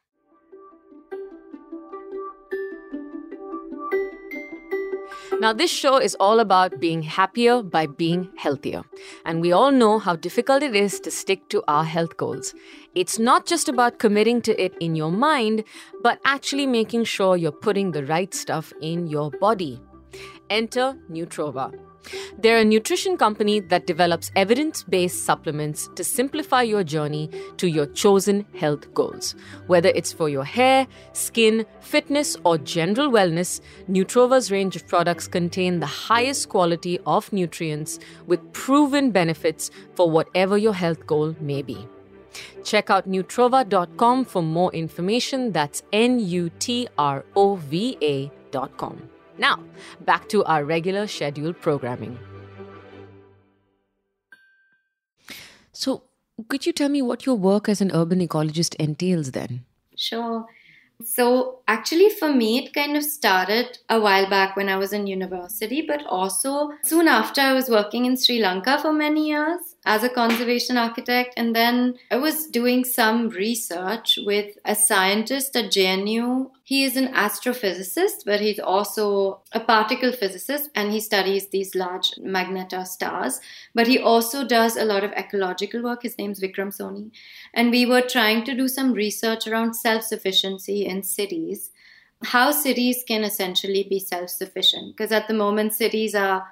Now, 5.41 5.53
this 5.53 5.71
show 5.71 5.99
is 5.99 6.17
all 6.19 6.41
about 6.41 6.81
being 6.81 7.03
happier 7.03 7.63
by 7.63 7.87
being 7.87 8.29
healthier. 8.37 8.83
And 9.25 9.41
we 9.41 9.53
all 9.53 9.71
know 9.71 10.01
how 10.01 10.17
difficult 10.17 10.65
it 10.65 10.75
is 10.75 10.99
to 11.01 11.13
stick 11.13 11.49
to 11.51 11.63
our 11.69 11.85
health 11.85 12.17
goals. 12.17 12.55
It's 12.97 13.21
not 13.21 13.47
just 13.47 13.69
about 13.69 14.01
committing 14.01 14.43
to 14.43 14.61
it 14.61 14.75
in 14.81 14.97
your 14.97 15.13
mind, 15.13 15.63
but 16.03 16.19
actually 16.25 16.67
making 16.67 17.05
sure 17.05 17.37
you're 17.37 17.53
putting 17.53 17.93
the 17.93 18.05
right 18.07 18.35
stuff 18.35 18.73
in 18.81 19.07
your 19.07 19.31
body. 19.31 19.81
Enter 20.51 20.97
Nutrova. 21.09 21.88
They're 22.39 22.59
a 22.59 22.65
nutrition 22.65 23.17
company 23.17 23.61
that 23.61 23.87
develops 23.87 24.31
evidence 24.37 24.83
based 24.83 25.25
supplements 25.25 25.89
to 25.97 26.05
simplify 26.05 26.63
your 26.63 26.85
journey 26.85 27.31
to 27.57 27.69
your 27.69 27.87
chosen 27.87 28.47
health 28.55 28.93
goals. 28.95 29.35
Whether 29.67 29.91
it's 29.95 30.13
for 30.13 30.29
your 30.29 30.45
hair, 30.45 30.87
skin, 31.13 31.67
fitness, 31.81 32.37
or 32.45 32.59
general 32.59 33.11
wellness, 33.11 33.61
Nutrova's 33.89 34.51
range 34.51 34.77
of 34.77 34.87
products 34.87 35.29
contain 35.29 35.81
the 35.81 35.87
highest 35.87 36.49
quality 36.49 36.99
of 37.07 37.33
nutrients 37.33 37.99
with 38.27 38.53
proven 38.53 39.11
benefits 39.11 39.71
for 39.95 40.11
whatever 40.11 40.57
your 40.57 40.75
health 40.75 41.07
goal 41.07 41.35
may 41.41 41.63
be. 41.63 41.87
Check 42.65 42.91
out 42.91 43.09
Nutrova.com 43.09 44.25
for 44.25 44.43
more 44.43 44.73
information. 44.73 45.53
That's 45.53 45.83
N 45.93 46.19
U 46.21 46.51
T 46.59 46.89
R 46.99 47.25
O 47.35 47.57
V 47.57 47.97
A.com. 48.03 49.18
Now, 49.39 49.63
back 50.01 50.29
to 50.31 50.45
our 50.45 50.65
regular 50.65 51.07
scheduled 51.07 51.61
programming. 51.61 52.19
So, 55.73 56.03
could 56.49 56.67
you 56.67 56.73
tell 56.73 56.89
me 56.89 57.03
what 57.03 57.25
your 57.25 57.37
work 57.37 57.69
as 57.69 57.81
an 57.81 57.93
urban 57.95 58.21
ecologist 58.21 58.75
entails 58.77 59.31
then? 59.31 59.65
Sure. 59.97 60.47
So, 61.05 61.61
actually, 61.69 62.11
for 62.11 62.33
me, 62.33 62.59
it 62.59 62.75
kind 62.75 62.97
of 62.97 63.05
started 63.05 63.79
a 63.89 64.01
while 64.01 64.29
back 64.29 64.57
when 64.57 64.69
I 64.69 64.77
was 64.77 64.93
in 64.93 65.07
university, 65.07 65.83
but 65.87 66.05
also 66.07 66.73
soon 66.83 67.07
after 67.07 67.41
I 67.41 67.53
was 67.53 67.69
working 67.69 68.05
in 68.05 68.17
Sri 68.17 68.41
Lanka 68.41 68.79
for 68.81 68.93
many 68.93 69.29
years 69.29 69.68
as 69.89 70.05
a 70.05 70.09
conservation 70.11 70.77
architect. 70.77 71.33
And 71.39 71.57
then 71.57 71.95
I 72.11 72.17
was 72.17 72.47
doing 72.47 72.85
some 72.85 73.31
research 73.31 74.19
with 74.23 74.59
a 74.63 74.75
scientist 74.75 75.57
at 75.57 75.73
JNU. 75.73 76.51
He 76.63 76.85
is 76.85 76.95
an 76.99 77.15
astrophysicist, 77.15 78.27
but 78.27 78.43
he's 78.43 78.61
also 78.61 79.41
a 79.53 79.61
particle 79.61 80.13
physicist 80.13 80.69
and 80.75 80.93
he 80.93 81.01
studies 81.01 81.49
these 81.49 81.75
large 81.75 82.11
magnetar 82.21 82.87
stars. 82.87 83.41
But 83.75 83.87
he 83.87 83.99
also 83.99 84.47
does 84.47 84.77
a 84.77 84.85
lot 84.85 85.05
of 85.05 85.13
ecological 85.13 85.83
work. 85.83 86.03
His 86.03 86.19
name's 86.19 86.41
Vikram 86.41 86.71
Soni. 86.79 87.11
And 87.55 87.71
we 87.71 87.87
were 87.87 88.03
trying 88.03 88.45
to 88.45 88.55
do 88.55 88.69
some 88.69 88.93
research 88.93 89.47
around 89.49 89.73
self 89.73 90.03
sufficiency 90.03 90.85
in 90.85 91.03
cities. 91.03 91.71
How 92.25 92.51
cities 92.51 93.05
can 93.09 93.25
essentially 93.25 93.87
be 93.89 94.01
self 94.01 94.29
sufficient. 94.29 94.95
Because 94.95 95.13
at 95.13 95.29
the 95.29 95.35
moment, 95.35 95.73
cities 95.73 96.15
are 96.15 96.47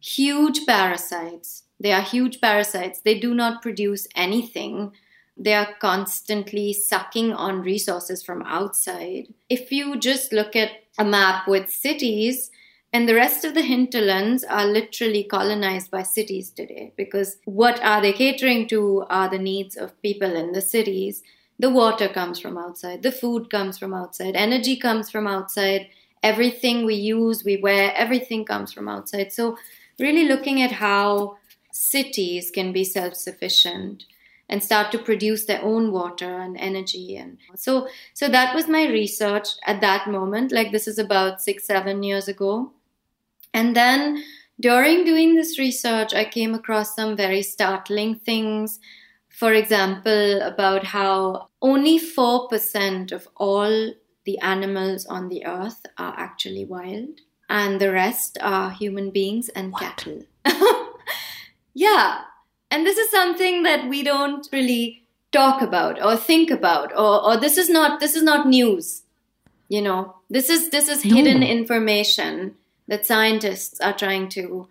huge 0.00 0.66
parasites 0.66 1.63
they 1.84 1.92
are 1.92 2.00
huge 2.00 2.40
parasites. 2.40 3.02
They 3.02 3.20
do 3.20 3.34
not 3.34 3.60
produce 3.60 4.08
anything. 4.16 4.92
They 5.36 5.52
are 5.52 5.74
constantly 5.80 6.72
sucking 6.72 7.34
on 7.34 7.60
resources 7.60 8.22
from 8.22 8.42
outside. 8.46 9.26
If 9.50 9.70
you 9.70 9.98
just 9.98 10.32
look 10.32 10.56
at 10.56 10.70
a 10.98 11.04
map 11.04 11.46
with 11.46 11.68
cities, 11.68 12.50
and 12.94 13.06
the 13.08 13.14
rest 13.16 13.44
of 13.44 13.54
the 13.54 13.62
hinterlands 13.62 14.44
are 14.44 14.64
literally 14.64 15.24
colonized 15.24 15.90
by 15.90 16.04
cities 16.04 16.50
today 16.50 16.92
because 16.96 17.38
what 17.44 17.82
are 17.82 18.00
they 18.00 18.12
catering 18.12 18.68
to 18.68 19.04
are 19.10 19.28
the 19.28 19.38
needs 19.38 19.76
of 19.76 20.00
people 20.00 20.36
in 20.36 20.52
the 20.52 20.60
cities. 20.60 21.22
The 21.58 21.70
water 21.70 22.08
comes 22.08 22.38
from 22.38 22.56
outside, 22.56 23.02
the 23.02 23.12
food 23.12 23.50
comes 23.50 23.78
from 23.78 23.92
outside, 23.92 24.36
energy 24.36 24.76
comes 24.76 25.10
from 25.10 25.26
outside, 25.26 25.88
everything 26.22 26.86
we 26.86 26.94
use, 26.94 27.44
we 27.44 27.56
wear, 27.56 27.92
everything 27.96 28.44
comes 28.44 28.72
from 28.72 28.88
outside. 28.88 29.32
So, 29.32 29.58
really 29.98 30.26
looking 30.26 30.62
at 30.62 30.72
how 30.72 31.36
cities 31.74 32.52
can 32.52 32.72
be 32.72 32.84
self 32.84 33.14
sufficient 33.16 34.04
and 34.48 34.62
start 34.62 34.92
to 34.92 34.98
produce 34.98 35.46
their 35.46 35.60
own 35.60 35.90
water 35.90 36.38
and 36.40 36.56
energy 36.56 37.16
and 37.16 37.38
so 37.56 37.88
so 38.12 38.28
that 38.28 38.54
was 38.54 38.68
my 38.68 38.86
research 38.86 39.48
at 39.66 39.80
that 39.80 40.08
moment 40.08 40.52
like 40.52 40.70
this 40.70 40.86
is 40.86 40.98
about 40.98 41.42
6 41.42 41.66
7 41.66 42.02
years 42.02 42.28
ago. 42.28 42.72
And 43.52 43.74
then 43.74 44.22
during 44.60 45.04
doing 45.04 45.34
this 45.34 45.58
research 45.58 46.14
i 46.14 46.24
came 46.24 46.54
across 46.54 46.94
some 46.94 47.16
very 47.16 47.42
startling 47.42 48.14
things. 48.14 48.78
For 49.28 49.52
example 49.52 50.42
about 50.42 50.84
how 50.84 51.48
only 51.60 51.98
4% 51.98 53.10
of 53.10 53.26
all 53.36 53.94
the 54.24 54.38
animals 54.38 55.06
on 55.06 55.28
the 55.28 55.44
earth 55.44 55.84
are 55.98 56.14
actually 56.16 56.64
wild 56.64 57.20
and 57.48 57.80
the 57.80 57.90
rest 57.90 58.38
are 58.40 58.70
human 58.70 59.10
beings 59.10 59.48
and 59.48 59.72
what? 59.72 59.82
cattle 59.82 60.22
Yeah. 61.74 62.22
And 62.70 62.86
this 62.86 62.98
is 62.98 63.10
something 63.10 63.62
that 63.64 63.88
we 63.88 64.02
don't 64.02 64.48
really 64.52 65.04
talk 65.32 65.60
about 65.60 66.02
or 66.02 66.16
think 66.16 66.50
about 66.50 66.92
or, 66.92 67.24
or 67.24 67.36
this 67.36 67.58
is 67.58 67.68
not 67.68 68.00
this 68.00 68.14
is 68.14 68.22
not 68.22 68.46
news. 68.46 69.02
You 69.68 69.82
know, 69.82 70.14
this 70.30 70.48
is 70.48 70.70
this 70.70 70.88
is 70.88 71.04
no. 71.04 71.14
hidden 71.14 71.42
information 71.42 72.54
that 72.88 73.04
scientists 73.04 73.80
are 73.80 73.92
trying 73.92 74.28
to 74.30 74.68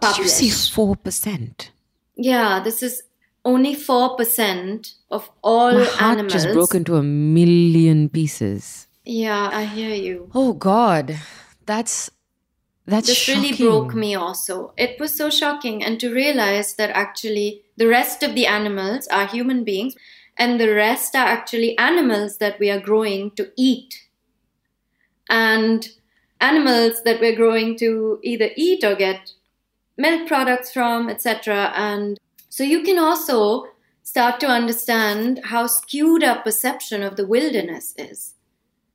publish. 0.00 0.38
Did 0.38 0.46
you 0.46 0.52
four 0.52 0.96
percent? 0.96 1.70
Yeah, 2.16 2.60
this 2.62 2.82
is 2.82 3.02
only 3.44 3.74
four 3.74 4.16
percent 4.16 4.94
of 5.10 5.30
all 5.42 5.72
My 5.72 5.84
heart 5.84 6.18
animals. 6.18 6.32
just 6.32 6.52
broke 6.52 6.74
into 6.74 6.96
a 6.96 7.02
million 7.02 8.08
pieces. 8.08 8.88
Yeah, 9.04 9.50
I 9.52 9.64
hear 9.64 9.94
you. 9.94 10.30
Oh 10.34 10.52
God, 10.52 11.18
that's 11.66 12.10
that's 12.86 13.06
this 13.06 13.16
shocking. 13.16 13.42
really 13.42 13.56
broke 13.56 13.94
me 13.94 14.14
also. 14.14 14.72
It 14.76 14.98
was 14.98 15.14
so 15.14 15.30
shocking. 15.30 15.84
And 15.84 16.00
to 16.00 16.12
realize 16.12 16.74
that 16.74 16.90
actually 16.90 17.62
the 17.76 17.86
rest 17.86 18.22
of 18.22 18.34
the 18.34 18.46
animals 18.46 19.06
are 19.08 19.26
human 19.26 19.64
beings 19.64 19.94
and 20.36 20.60
the 20.60 20.74
rest 20.74 21.14
are 21.14 21.26
actually 21.26 21.76
animals 21.78 22.38
that 22.38 22.58
we 22.58 22.70
are 22.70 22.80
growing 22.80 23.30
to 23.32 23.52
eat. 23.56 24.08
And 25.28 25.88
animals 26.40 27.02
that 27.04 27.20
we're 27.20 27.36
growing 27.36 27.78
to 27.78 28.18
either 28.22 28.50
eat 28.56 28.82
or 28.82 28.96
get 28.96 29.32
milk 29.96 30.26
products 30.26 30.72
from, 30.72 31.08
etc. 31.08 31.72
And 31.76 32.18
so 32.48 32.64
you 32.64 32.82
can 32.82 32.98
also 32.98 33.66
start 34.02 34.40
to 34.40 34.46
understand 34.46 35.40
how 35.44 35.68
skewed 35.68 36.24
our 36.24 36.42
perception 36.42 37.02
of 37.02 37.16
the 37.16 37.26
wilderness 37.26 37.94
is. 37.96 38.34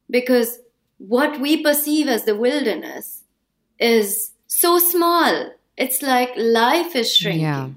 Because 0.10 0.60
what 0.98 1.40
we 1.40 1.64
perceive 1.64 2.08
as 2.08 2.26
the 2.26 2.36
wilderness 2.36 3.17
is 3.80 4.32
so 4.48 4.80
small. 4.80 5.52
It's 5.76 6.02
like 6.02 6.32
life 6.36 6.96
is 6.96 7.16
shrinking. 7.16 7.42
Yeah. 7.42 7.70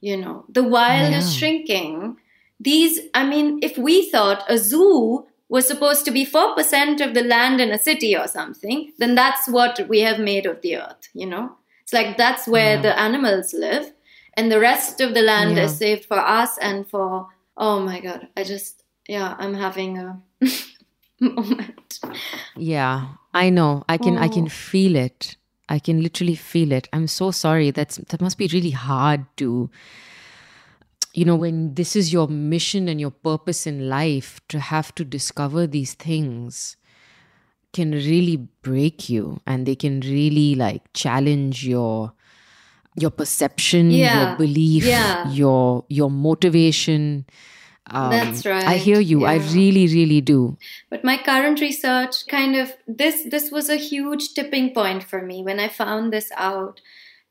You 0.00 0.16
know, 0.16 0.44
the 0.48 0.62
wild 0.62 1.12
yeah. 1.12 1.18
is 1.18 1.34
shrinking. 1.36 2.16
These, 2.60 3.00
I 3.14 3.24
mean, 3.24 3.58
if 3.62 3.76
we 3.76 4.10
thought 4.10 4.44
a 4.48 4.58
zoo 4.58 5.26
was 5.48 5.66
supposed 5.66 6.04
to 6.04 6.10
be 6.10 6.26
4% 6.26 7.00
of 7.00 7.14
the 7.14 7.22
land 7.22 7.60
in 7.60 7.70
a 7.70 7.78
city 7.78 8.16
or 8.16 8.26
something, 8.28 8.92
then 8.98 9.14
that's 9.14 9.48
what 9.48 9.80
we 9.88 10.00
have 10.00 10.18
made 10.18 10.46
of 10.46 10.60
the 10.60 10.76
earth, 10.76 11.08
you 11.14 11.26
know? 11.26 11.56
It's 11.82 11.92
like 11.92 12.16
that's 12.16 12.46
where 12.46 12.76
yeah. 12.76 12.82
the 12.82 12.98
animals 12.98 13.54
live, 13.54 13.92
and 14.34 14.52
the 14.52 14.60
rest 14.60 15.00
of 15.00 15.14
the 15.14 15.22
land 15.22 15.56
yeah. 15.56 15.64
is 15.64 15.78
saved 15.78 16.04
for 16.04 16.18
us 16.18 16.58
and 16.58 16.86
for, 16.86 17.28
oh 17.56 17.80
my 17.80 18.00
God, 18.00 18.28
I 18.36 18.44
just, 18.44 18.82
yeah, 19.08 19.34
I'm 19.38 19.54
having 19.54 19.96
a 19.96 20.20
moment. 21.20 22.00
Yeah, 22.56 23.08
I 23.34 23.50
know. 23.50 23.84
I 23.88 23.98
can. 23.98 24.16
Oh. 24.16 24.20
I 24.20 24.28
can 24.28 24.46
oh. 24.46 24.48
feel 24.48 24.96
it. 24.96 25.36
I 25.68 25.78
can 25.78 26.02
literally 26.02 26.34
feel 26.34 26.72
it. 26.72 26.88
I'm 26.92 27.06
so 27.06 27.30
sorry. 27.30 27.70
That's 27.70 27.96
that 27.96 28.20
must 28.20 28.38
be 28.38 28.48
really 28.52 28.70
hard 28.70 29.26
to. 29.38 29.70
You 31.14 31.24
know, 31.24 31.36
when 31.36 31.74
this 31.74 31.96
is 31.96 32.12
your 32.12 32.28
mission 32.28 32.88
and 32.88 33.00
your 33.00 33.10
purpose 33.10 33.66
in 33.66 33.88
life, 33.88 34.40
to 34.48 34.60
have 34.60 34.94
to 34.96 35.04
discover 35.04 35.66
these 35.66 35.94
things, 35.94 36.76
can 37.72 37.92
really 37.92 38.36
break 38.62 39.08
you 39.08 39.40
and 39.46 39.66
they 39.66 39.74
can 39.74 40.00
really 40.00 40.54
like 40.54 40.82
challenge 40.92 41.66
your 41.66 42.12
your 42.96 43.10
perception, 43.10 43.90
Yeah. 43.90 44.30
your 44.30 44.36
belief, 44.36 44.84
Yeah. 44.84 45.30
your 45.30 45.84
your 45.88 46.10
motivation. 46.10 47.26
Um, 47.90 48.10
That's 48.10 48.44
right. 48.44 48.66
I 48.66 48.76
hear 48.76 49.00
you. 49.00 49.24
I 49.24 49.36
really, 49.36 49.86
really 49.86 50.20
do. 50.20 50.56
But 50.90 51.04
my 51.04 51.16
current 51.16 51.60
research 51.60 52.26
kind 52.26 52.56
of 52.56 52.72
this 52.86 53.24
this 53.24 53.50
was 53.50 53.68
a 53.68 53.76
huge 53.76 54.34
tipping 54.34 54.74
point 54.74 55.04
for 55.04 55.22
me 55.22 55.42
when 55.42 55.58
I 55.60 55.68
found 55.68 56.12
this 56.12 56.30
out. 56.36 56.80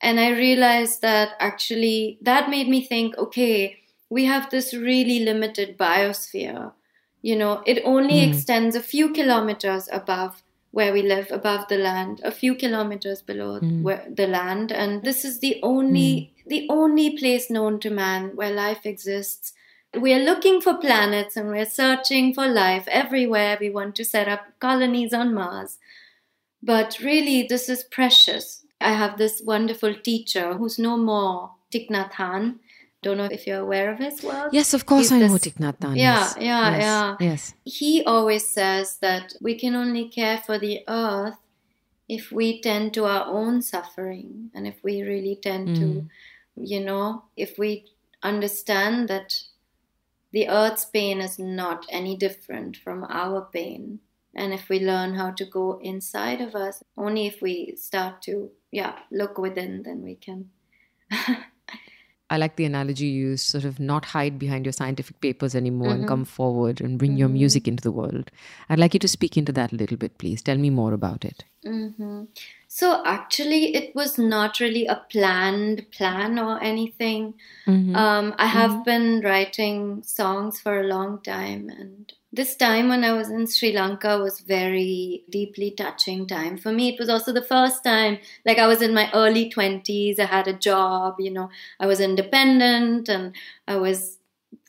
And 0.01 0.19
I 0.19 0.29
realized 0.29 1.01
that 1.01 1.31
actually 1.39 2.17
that 2.21 2.49
made 2.49 2.67
me 2.69 2.85
think, 2.85 3.17
okay, 3.17 3.77
we 4.09 4.25
have 4.25 4.49
this 4.49 4.73
really 4.73 5.19
limited 5.19 5.77
biosphere. 5.77 6.73
You 7.21 7.35
know, 7.35 7.61
it 7.65 7.81
only 7.83 8.19
Mm. 8.21 8.27
extends 8.29 8.75
a 8.75 8.81
few 8.81 9.11
kilometers 9.11 9.89
above 9.91 10.43
where 10.71 10.93
we 10.93 11.01
live, 11.01 11.31
above 11.31 11.67
the 11.67 11.77
land, 11.77 12.21
a 12.23 12.31
few 12.31 12.53
kilometers 12.55 13.21
below 13.21 13.59
Mm. 13.59 13.81
where, 13.81 14.05
the 14.09 14.27
land. 14.27 14.71
And 14.71 15.03
this 15.03 15.25
is 15.25 15.39
the 15.39 15.59
only 15.63 16.33
the 16.45 16.65
only 16.69 17.17
place 17.17 17.49
known 17.49 17.77
to 17.81 17.89
man 17.89 18.31
where 18.35 18.51
life 18.53 18.85
exists 18.85 19.51
we 19.99 20.13
are 20.13 20.19
looking 20.19 20.61
for 20.61 20.75
planets 20.75 21.35
and 21.37 21.49
we're 21.49 21.65
searching 21.65 22.33
for 22.33 22.47
life 22.47 22.87
everywhere. 22.89 23.57
We 23.59 23.69
want 23.69 23.95
to 23.97 24.05
set 24.05 24.27
up 24.27 24.41
colonies 24.59 25.13
on 25.13 25.33
Mars. 25.33 25.77
But 26.61 26.99
really, 26.99 27.43
this 27.43 27.69
is 27.69 27.83
precious. 27.83 28.65
I 28.81 28.93
have 28.93 29.17
this 29.17 29.41
wonderful 29.45 29.95
teacher 29.95 30.53
who's 30.55 30.77
no 30.77 30.97
more, 30.97 31.51
Thich 31.71 31.89
Nhat 31.89 32.11
Hanh. 32.13 32.55
Don't 33.03 33.17
know 33.17 33.25
if 33.31 33.45
you're 33.47 33.59
aware 33.59 33.91
of 33.91 33.99
his 33.99 34.23
work. 34.23 34.49
Yes, 34.51 34.73
of 34.73 34.85
course 34.85 35.09
He's 35.09 35.11
I 35.13 35.19
know 35.19 35.33
this- 35.33 35.45
Thich 35.47 35.57
Nhat 35.59 35.77
Hanh 35.79 35.97
Yeah, 35.97 36.27
is. 36.29 36.37
yeah, 36.37 36.71
yes. 36.71 36.81
yeah. 36.81 37.15
Yes. 37.19 37.53
He 37.63 38.03
always 38.03 38.47
says 38.47 38.97
that 38.97 39.33
we 39.39 39.55
can 39.55 39.75
only 39.75 40.09
care 40.09 40.37
for 40.39 40.57
the 40.59 40.81
earth 40.87 41.37
if 42.09 42.31
we 42.31 42.59
tend 42.61 42.93
to 42.95 43.05
our 43.05 43.25
own 43.25 43.61
suffering 43.61 44.49
and 44.53 44.65
if 44.67 44.75
we 44.83 45.01
really 45.01 45.35
tend 45.41 45.75
to 45.75 45.81
Mm. 45.81 46.09
you 46.55 46.79
know, 46.79 47.23
if 47.35 47.57
we 47.59 47.85
understand 48.23 49.07
that 49.09 49.43
the 50.31 50.49
earth's 50.49 50.85
pain 50.85 51.21
is 51.21 51.39
not 51.39 51.85
any 51.89 52.15
different 52.17 52.77
from 52.77 53.03
our 53.05 53.47
pain, 53.51 53.99
and 54.35 54.53
if 54.53 54.69
we 54.69 54.79
learn 54.79 55.15
how 55.15 55.31
to 55.31 55.45
go 55.45 55.79
inside 55.81 56.41
of 56.41 56.55
us, 56.55 56.83
only 56.97 57.27
if 57.27 57.41
we 57.41 57.75
start 57.75 58.21
to, 58.23 58.51
yeah, 58.71 58.99
look 59.11 59.37
within, 59.37 59.83
then 59.83 60.03
we 60.03 60.15
can. 60.15 60.49
I 62.29 62.37
like 62.37 62.55
the 62.57 62.65
analogy 62.65 63.05
you 63.07 63.37
sort 63.37 63.63
of 63.63 63.79
not 63.79 64.05
hide 64.05 64.37
behind 64.37 64.65
your 64.65 64.73
scientific 64.73 65.21
papers 65.21 65.55
anymore 65.55 65.93
and 65.93 66.03
Mhm. 66.03 66.07
come 66.07 66.25
forward 66.25 66.81
and 66.81 66.97
bring 66.99 67.17
your 67.17 67.29
Mhm. 67.29 67.33
music 67.33 67.67
into 67.67 67.81
the 67.81 67.91
world. 67.91 68.31
I'd 68.69 68.79
like 68.79 68.93
you 68.93 68.99
to 68.99 69.07
speak 69.07 69.37
into 69.37 69.53
that 69.53 69.71
a 69.71 69.75
little 69.75 69.97
bit, 69.97 70.17
please. 70.17 70.41
Tell 70.41 70.57
me 70.57 70.69
more 70.69 70.93
about 70.93 71.23
it. 71.23 71.45
hmm 71.63 72.23
So 72.67 73.01
actually, 73.05 73.73
it 73.75 73.95
was 73.95 74.17
not 74.17 74.59
really 74.59 74.85
a 74.87 75.01
planned 75.09 75.85
plan 75.91 76.37
or 76.37 76.61
anything. 76.61 77.33
Um, 77.95 78.35
I 78.37 78.47
have 78.47 78.83
been 78.83 79.21
writing 79.21 80.03
songs 80.03 80.59
for 80.59 80.79
a 80.79 80.87
long 80.87 81.21
time, 81.23 81.69
and 81.69 82.11
this 82.31 82.55
time 82.55 82.89
when 82.89 83.03
I 83.03 83.13
was 83.13 83.29
in 83.29 83.47
Sri 83.47 83.71
Lanka 83.71 84.19
was 84.19 84.41
very 84.41 85.23
deeply 85.29 85.71
touching 85.71 86.27
time 86.27 86.57
for 86.57 86.71
me. 86.71 86.89
It 86.89 86.99
was 86.99 87.09
also 87.09 87.31
the 87.31 87.41
first 87.41 87.83
time, 87.83 88.19
like 88.45 88.59
I 88.59 88.67
was 88.67 88.81
in 88.81 88.93
my 88.93 89.09
early 89.13 89.49
twenties. 89.49 90.19
I 90.19 90.25
had 90.25 90.47
a 90.47 90.53
job, 90.53 91.15
you 91.19 91.31
know, 91.31 91.49
I 91.79 91.87
was 91.87 91.99
independent, 91.99 93.09
and 93.09 93.35
I 93.67 93.77
was 93.77 94.17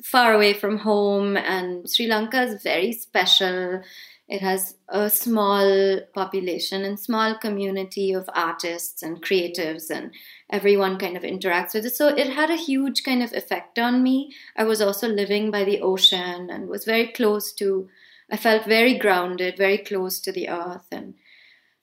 far 0.03 0.33
away 0.33 0.55
from 0.55 0.79
home. 0.79 1.37
And 1.37 1.89
Sri 1.91 2.07
Lanka 2.07 2.43
is 2.43 2.63
very 2.63 2.93
special. 2.93 3.83
It 4.29 4.43
has 4.43 4.75
a 4.91 5.09
small 5.09 6.01
population 6.15 6.85
and 6.85 7.01
small 7.01 7.39
community 7.39 8.13
of 8.13 8.29
artists 8.35 9.03
and 9.03 9.23
creatives 9.23 9.89
and 9.89 10.13
everyone 10.51 10.99
kind 10.99 11.17
of 11.17 11.23
interacts 11.23 11.73
with 11.73 11.87
it. 11.87 11.97
So 11.97 12.09
it 12.09 12.29
had 12.29 12.51
a 12.51 12.57
huge 12.57 13.05
kind 13.05 13.23
of 13.23 13.33
effect 13.33 13.79
on 13.79 14.03
me. 14.03 14.35
I 14.55 14.65
was 14.65 14.83
also 14.83 15.09
living 15.09 15.51
by 15.51 15.65
the 15.65 15.81
ocean 15.81 16.51
and 16.51 16.69
was 16.69 16.85
very 16.85 17.09
close 17.09 17.53
to, 17.55 17.89
I 18.31 18.37
felt 18.37 18.67
very 18.67 18.99
grounded, 18.99 19.57
very 19.57 19.79
close 19.79 20.21
to 20.21 20.33
the 20.33 20.51
earth. 20.51 20.87
And 20.93 21.15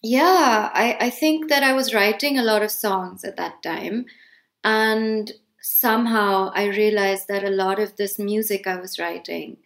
yeah, 0.03 0.69
I, 0.71 0.97
I 0.99 1.09
think 1.09 1.49
that 1.49 1.63
I 1.63 1.73
was 1.73 1.95
writing 1.95 2.37
a 2.37 2.43
lot 2.43 2.61
of 2.61 2.69
songs 2.69 3.23
at 3.23 3.37
that 3.37 3.63
time. 3.63 4.05
And 4.63 5.31
somehow 5.59 6.51
I 6.53 6.65
realized 6.65 7.27
that 7.27 7.43
a 7.43 7.49
lot 7.49 7.79
of 7.79 7.95
this 7.95 8.19
music 8.19 8.67
I 8.67 8.75
was 8.75 8.99
writing 8.99 9.57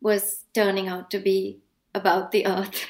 was 0.00 0.44
turning 0.54 0.88
out 0.88 1.10
to 1.10 1.18
be 1.18 1.60
about 1.98 2.32
the 2.32 2.46
earth. 2.46 2.86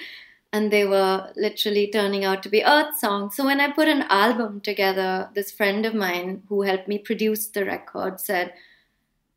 And 0.53 0.73
they 0.73 0.87
were 0.87 1.31
literally 1.37 1.91
turning 1.93 2.25
out 2.25 2.43
to 2.43 2.49
be 2.49 2.65
earth 2.65 2.97
songs. 2.99 3.37
So 3.37 3.45
when 3.45 3.61
i 3.61 3.71
put 3.71 3.89
an 3.89 4.03
album 4.09 4.61
together 4.61 5.29
this 5.35 5.51
friend 5.51 5.85
of 5.85 5.95
mine 5.95 6.43
who 6.49 6.63
helped 6.63 6.89
me 6.89 6.99
produce 6.99 7.47
the 7.49 7.65
record 7.67 8.21
said 8.21 8.55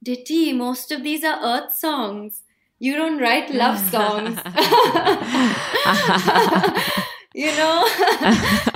diti 0.04 0.54
most 0.54 0.92
of 0.92 1.04
these 1.04 1.24
are 1.24 1.40
earth 1.54 1.76
songs. 1.76 2.44
You 2.80 2.96
don't 2.96 3.20
write 3.20 3.54
love 3.54 3.80
songs. 3.96 4.40
You 7.34 7.56
know 7.56 7.88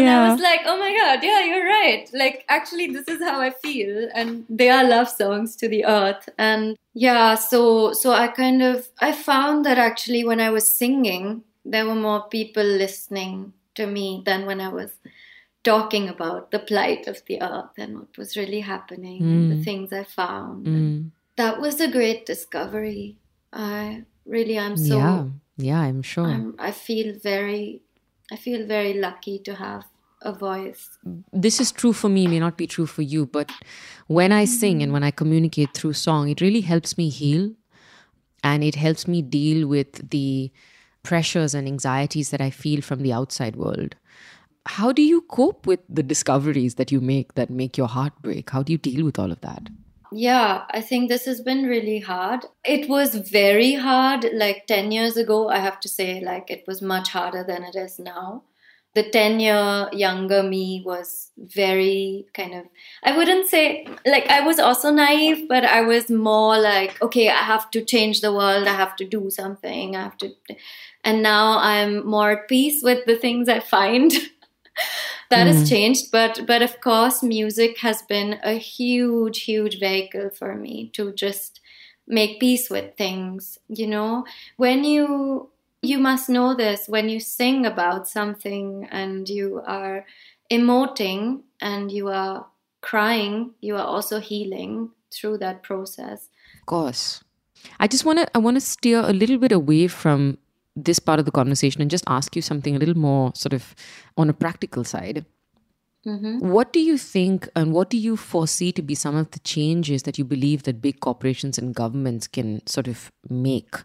And 0.00 0.08
I 0.10 0.30
was 0.30 0.40
like, 0.40 0.60
oh 0.64 0.78
my 0.78 0.92
God, 0.96 1.22
yeah, 1.22 1.44
you're 1.44 1.66
right. 1.66 2.08
Like, 2.12 2.44
actually, 2.48 2.88
this 2.88 3.08
is 3.08 3.20
how 3.20 3.40
I 3.40 3.50
feel. 3.50 4.08
And 4.14 4.44
they 4.48 4.70
are 4.70 4.84
love 4.84 5.08
songs 5.08 5.56
to 5.56 5.68
the 5.68 5.84
earth. 5.84 6.28
And 6.38 6.76
yeah, 6.94 7.34
so, 7.34 7.92
so 7.92 8.12
I 8.12 8.28
kind 8.28 8.62
of, 8.62 8.88
I 9.00 9.12
found 9.12 9.64
that 9.64 9.78
actually 9.78 10.24
when 10.24 10.40
I 10.40 10.50
was 10.50 10.66
singing, 10.66 11.44
there 11.64 11.86
were 11.86 11.94
more 11.94 12.28
people 12.28 12.64
listening 12.64 13.52
to 13.74 13.86
me 13.86 14.22
than 14.26 14.46
when 14.46 14.60
I 14.60 14.68
was 14.68 14.90
talking 15.64 16.08
about 16.08 16.50
the 16.50 16.58
plight 16.58 17.06
of 17.06 17.22
the 17.26 17.40
earth 17.40 17.70
and 17.78 17.98
what 18.00 18.18
was 18.18 18.36
really 18.36 18.60
happening 18.60 19.22
and 19.22 19.50
the 19.50 19.56
Mm. 19.56 19.64
things 19.64 19.92
I 19.92 20.04
found. 20.04 20.66
Mm. 20.66 21.10
that 21.36 21.60
was 21.60 21.80
a 21.80 21.90
great 21.90 22.26
discovery. 22.26 23.16
I 23.52 24.04
really, 24.26 24.58
I'm 24.58 24.76
so, 24.76 24.96
yeah, 24.96 25.24
yeah, 25.56 25.80
I'm 25.80 26.02
sure. 26.02 26.26
I'm, 26.26 26.54
I 26.58 26.72
feel 26.72 27.18
very, 27.18 27.80
I 28.32 28.36
feel 28.36 28.66
very 28.66 28.94
lucky 28.94 29.38
to 29.40 29.54
have 29.56 29.84
a 30.22 30.32
voice. 30.32 30.98
this 31.32 31.60
is 31.60 31.70
true 31.70 31.92
for 31.92 32.08
me, 32.08 32.26
may 32.26 32.38
not 32.38 32.56
be 32.56 32.66
true 32.66 32.86
for 32.86 33.02
you, 33.02 33.26
but 33.26 33.50
when 34.06 34.32
I 34.32 34.44
mm-hmm. 34.44 34.52
sing 34.52 34.82
and 34.82 34.92
when 34.92 35.02
I 35.02 35.10
communicate 35.10 35.74
through 35.74 35.92
song, 35.94 36.28
it 36.28 36.40
really 36.40 36.62
helps 36.62 36.96
me 36.96 37.08
heal 37.08 37.50
and 38.42 38.64
it 38.64 38.76
helps 38.76 39.06
me 39.06 39.20
deal 39.20 39.66
with 39.66 40.10
the 40.10 40.50
pressures 41.02 41.54
and 41.54 41.66
anxieties 41.66 42.30
that 42.30 42.40
I 42.40 42.50
feel 42.50 42.80
from 42.80 43.02
the 43.02 43.12
outside 43.12 43.56
world. 43.56 43.96
How 44.66 44.92
do 44.92 45.02
you 45.02 45.22
cope 45.22 45.66
with 45.66 45.80
the 45.88 46.04
discoveries 46.04 46.76
that 46.76 46.92
you 46.92 47.00
make 47.00 47.34
that 47.34 47.50
make 47.50 47.76
your 47.76 47.88
heart 47.88 48.12
break? 48.22 48.50
How 48.50 48.62
do 48.62 48.72
you 48.72 48.78
deal 48.78 49.04
with 49.04 49.18
all 49.18 49.32
of 49.32 49.40
that? 49.40 49.68
Yeah, 50.14 50.64
I 50.70 50.82
think 50.82 51.08
this 51.08 51.24
has 51.24 51.40
been 51.40 51.64
really 51.64 52.00
hard. 52.00 52.44
It 52.64 52.88
was 52.88 53.14
very 53.14 53.74
hard 53.74 54.26
like 54.34 54.66
10 54.66 54.92
years 54.92 55.16
ago. 55.16 55.48
I 55.48 55.58
have 55.58 55.80
to 55.80 55.88
say, 55.88 56.20
like, 56.20 56.50
it 56.50 56.64
was 56.66 56.82
much 56.82 57.08
harder 57.10 57.42
than 57.42 57.64
it 57.64 57.74
is 57.74 57.98
now. 57.98 58.42
The 58.94 59.08
10 59.08 59.40
year 59.40 59.88
younger 59.92 60.42
me 60.42 60.82
was 60.84 61.30
very 61.38 62.26
kind 62.34 62.52
of, 62.52 62.66
I 63.02 63.16
wouldn't 63.16 63.48
say, 63.48 63.86
like, 64.04 64.28
I 64.28 64.42
was 64.46 64.58
also 64.58 64.90
naive, 64.90 65.48
but 65.48 65.64
I 65.64 65.80
was 65.80 66.10
more 66.10 66.58
like, 66.58 67.00
okay, 67.00 67.30
I 67.30 67.42
have 67.42 67.70
to 67.70 67.82
change 67.82 68.20
the 68.20 68.34
world. 68.34 68.68
I 68.68 68.74
have 68.74 68.94
to 68.96 69.06
do 69.06 69.30
something. 69.30 69.96
I 69.96 70.02
have 70.02 70.18
to. 70.18 70.34
And 71.04 71.22
now 71.22 71.58
I'm 71.58 72.06
more 72.06 72.32
at 72.32 72.48
peace 72.48 72.82
with 72.82 73.06
the 73.06 73.16
things 73.16 73.48
I 73.48 73.60
find. 73.60 74.12
that 75.30 75.46
has 75.46 75.62
Mm. 75.64 75.68
changed 75.68 76.10
but 76.12 76.46
but 76.46 76.62
of 76.62 76.80
course 76.80 77.22
music 77.22 77.78
has 77.78 78.02
been 78.02 78.38
a 78.42 78.54
huge 78.54 79.42
huge 79.44 79.78
vehicle 79.80 80.30
for 80.30 80.54
me 80.56 80.90
to 80.94 81.12
just 81.12 81.60
make 82.06 82.40
peace 82.40 82.68
with 82.70 82.96
things 82.96 83.58
you 83.68 83.86
know 83.86 84.24
when 84.56 84.84
you 84.84 85.48
you 85.82 85.98
must 85.98 86.28
know 86.28 86.54
this 86.54 86.88
when 86.88 87.08
you 87.08 87.20
sing 87.20 87.66
about 87.66 88.08
something 88.08 88.86
and 88.90 89.28
you 89.28 89.62
are 89.66 90.04
emoting 90.50 91.42
and 91.60 91.90
you 91.90 92.08
are 92.08 92.46
crying 92.80 93.52
you 93.60 93.76
are 93.76 93.86
also 93.86 94.20
healing 94.20 94.90
through 95.10 95.38
that 95.38 95.62
process 95.62 96.28
Of 96.60 96.66
course. 96.66 97.22
I 97.78 97.86
just 97.86 98.04
want 98.04 98.18
to 98.18 98.26
I 98.34 98.38
want 98.38 98.56
to 98.56 98.60
steer 98.60 99.00
a 99.00 99.12
little 99.12 99.38
bit 99.38 99.52
away 99.52 99.86
from 99.88 100.38
this 100.74 100.98
part 100.98 101.18
of 101.18 101.24
the 101.26 101.30
conversation 101.32 101.80
and 101.82 101.90
just 101.90 102.04
ask 102.06 102.34
you 102.34 102.42
something 102.42 102.74
a 102.74 102.78
little 102.78 102.96
more 102.96 103.32
sort 103.34 103.52
of 103.52 103.74
on 104.16 104.30
a 104.30 104.32
practical 104.32 104.84
side. 104.84 105.24
hmm 106.04 106.38
What 106.52 106.72
do 106.72 106.80
you 106.80 106.98
think 106.98 107.48
and 107.54 107.72
what 107.72 107.90
do 107.90 107.96
you 107.96 108.16
foresee 108.16 108.72
to 108.72 108.82
be 108.82 108.94
some 108.94 109.16
of 109.16 109.30
the 109.30 109.38
changes 109.40 110.02
that 110.02 110.18
you 110.18 110.24
believe 110.24 110.64
that 110.64 110.80
big 110.82 110.98
corporations 111.00 111.58
and 111.58 111.74
governments 111.74 112.26
can 112.26 112.66
sort 112.66 112.88
of 112.88 113.12
make 113.28 113.76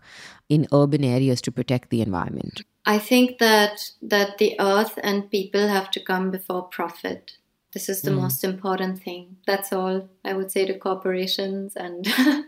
in 0.50 0.66
urban 0.74 1.04
areas 1.04 1.42
to 1.42 1.52
protect 1.52 1.90
the 1.92 2.02
environment? 2.02 2.64
I 2.86 2.98
think 3.00 3.38
that 3.40 3.92
that 4.02 4.38
the 4.38 4.56
earth 4.60 4.98
and 5.04 5.30
people 5.30 5.68
have 5.68 5.92
to 5.92 6.00
come 6.00 6.32
before 6.32 6.64
profit. 6.64 7.34
This 7.74 7.90
is 7.90 8.02
the 8.02 8.12
Mm. 8.12 8.22
most 8.22 8.44
important 8.44 9.04
thing. 9.04 9.38
That's 9.46 9.72
all 9.74 10.10
I 10.24 10.34
would 10.34 10.52
say 10.52 10.66
to 10.66 10.78
corporations 10.80 11.76
and 11.76 12.08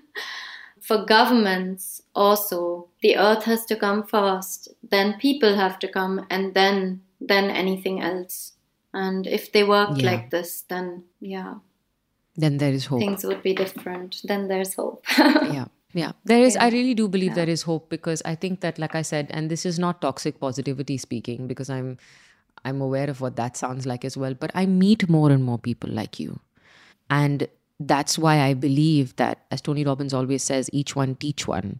for 0.89 0.97
governments 1.05 1.87
also 2.15 2.59
the 3.03 3.15
earth 3.23 3.43
has 3.47 3.65
to 3.71 3.75
come 3.81 3.99
first 4.11 4.69
then 4.93 5.13
people 5.23 5.55
have 5.63 5.77
to 5.83 5.87
come 5.97 6.15
and 6.29 6.55
then 6.55 7.01
then 7.21 7.49
anything 7.61 8.01
else. 8.01 8.53
And 8.99 9.27
if 9.27 9.51
they 9.51 9.63
worked 9.63 10.01
Yeah. 10.01 10.11
like 10.11 10.29
this 10.35 10.61
then 10.73 11.03
yeah. 11.33 11.55
Then 12.43 12.57
there 12.63 12.71
is 12.77 12.85
hope. 12.91 13.01
things 13.01 13.25
would 13.25 13.43
be 13.43 13.53
different. 13.53 14.21
Then 14.31 14.47
there's 14.47 14.73
hope. 14.73 15.05
Yeah. 15.57 15.67
Yeah. 16.01 16.11
There 16.31 16.43
is 16.47 16.57
i 16.65 16.69
really 16.77 16.95
do 17.03 17.07
believe 17.17 17.31
Yeah. 17.31 17.39
there 17.41 17.53
is 17.57 17.63
hope 17.69 17.89
because 17.93 18.25
i 18.33 18.35
think 18.45 18.59
that 18.65 18.81
like 18.85 18.95
i 19.03 19.03
said 19.11 19.31
and 19.39 19.53
this 19.55 19.65
is 19.73 19.79
not 19.85 20.01
toxic 20.07 20.39
positivity 20.47 20.97
speaking 21.05 21.47
because 21.53 21.69
i'm 21.77 21.93
i'm 22.71 22.81
aware 22.89 23.09
of 23.15 23.21
what 23.25 23.35
that 23.43 23.57
sounds 23.63 23.87
like 23.93 24.05
as 24.11 24.17
well 24.25 24.35
but 24.43 24.51
i 24.63 24.65
meet 24.83 25.07
more 25.19 25.29
and 25.37 25.43
more 25.53 25.59
people 25.71 25.89
like 26.01 26.19
you. 26.25 26.39
And 27.21 27.47
that's 27.79 28.17
why 28.17 28.41
i 28.41 28.53
believe 28.53 29.15
that 29.15 29.39
as 29.51 29.61
tony 29.61 29.83
robbins 29.85 30.13
always 30.13 30.43
says 30.43 30.69
each 30.73 30.95
one 30.95 31.15
teach 31.15 31.47
one. 31.47 31.79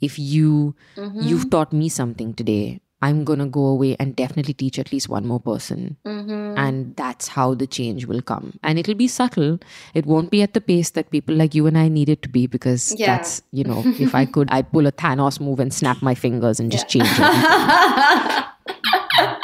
If 0.00 0.18
you 0.18 0.74
you've 1.14 1.48
taught 1.50 1.72
me 1.72 1.88
something 1.88 2.34
today 2.34 2.80
i'm 3.02 3.24
going 3.24 3.38
to 3.38 3.46
go 3.46 3.66
away 3.66 3.96
and 4.00 4.16
definitely 4.16 4.54
teach 4.54 4.78
at 4.78 4.90
least 4.92 5.08
one 5.08 5.26
more 5.26 5.38
person. 5.40 5.96
Mhm. 6.06 6.58
and 6.58 6.96
that's 6.96 7.28
how 7.28 7.54
the 7.54 7.66
change 7.66 8.06
will 8.06 8.22
come. 8.22 8.58
And 8.62 8.78
it'll 8.78 8.94
be 8.94 9.08
subtle. 9.08 9.58
It 9.94 10.06
won't 10.06 10.30
be 10.30 10.40
at 10.42 10.54
the 10.54 10.60
pace 10.60 10.90
that 10.90 11.10
people 11.10 11.34
like 11.34 11.54
you 11.54 11.66
and 11.66 11.76
i 11.78 11.88
need 11.88 12.08
it 12.08 12.22
to 12.22 12.28
be 12.28 12.46
because 12.46 12.94
Yeah. 12.98 13.16
that's 13.16 13.42
you 13.52 13.64
know 13.64 13.82
if 14.06 14.14
i 14.14 14.24
could 14.24 14.50
i'd 14.50 14.70
pull 14.72 14.86
a 14.86 14.92
thanos 14.92 15.40
move 15.40 15.60
and 15.60 15.72
snap 15.72 16.00
my 16.02 16.14
fingers 16.14 16.60
and 16.60 16.72
just 16.72 16.88
change 16.88 17.08
it. 17.08 18.44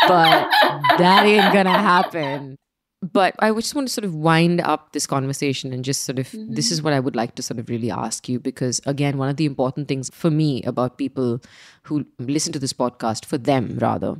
But 0.09 0.49
that 0.99 1.25
ain't 1.27 1.53
gonna 1.53 1.79
happen 1.79 2.59
but 3.03 3.35
i 3.39 3.51
just 3.53 3.75
want 3.75 3.89
to 3.89 3.93
sort 3.93 4.05
of 4.05 4.15
wind 4.15 4.61
up 4.61 4.93
this 4.93 5.07
conversation 5.07 5.73
and 5.73 5.85
just 5.85 6.05
sort 6.05 6.19
of 6.19 6.31
this 6.33 6.71
is 6.71 6.79
mm-hmm. 6.79 6.85
what 6.85 6.93
i 6.93 7.01
would 7.01 7.17
like 7.17 7.35
to 7.35 7.43
sort 7.43 7.59
of 7.59 7.69
really 7.69 7.91
ask 7.91 8.29
you 8.29 8.39
because 8.39 8.81
again 8.87 9.17
one 9.17 9.29
of 9.29 9.37
the 9.37 9.47
important 9.47 9.89
things 9.89 10.11
for 10.13 10.31
me 10.31 10.63
about 10.65 10.99
people 10.99 11.41
who 11.85 12.07
listen 12.19 12.53
to 12.53 12.59
this 12.59 12.73
podcast 12.73 13.25
for 13.25 13.39
them 13.39 13.79
rather 13.81 14.17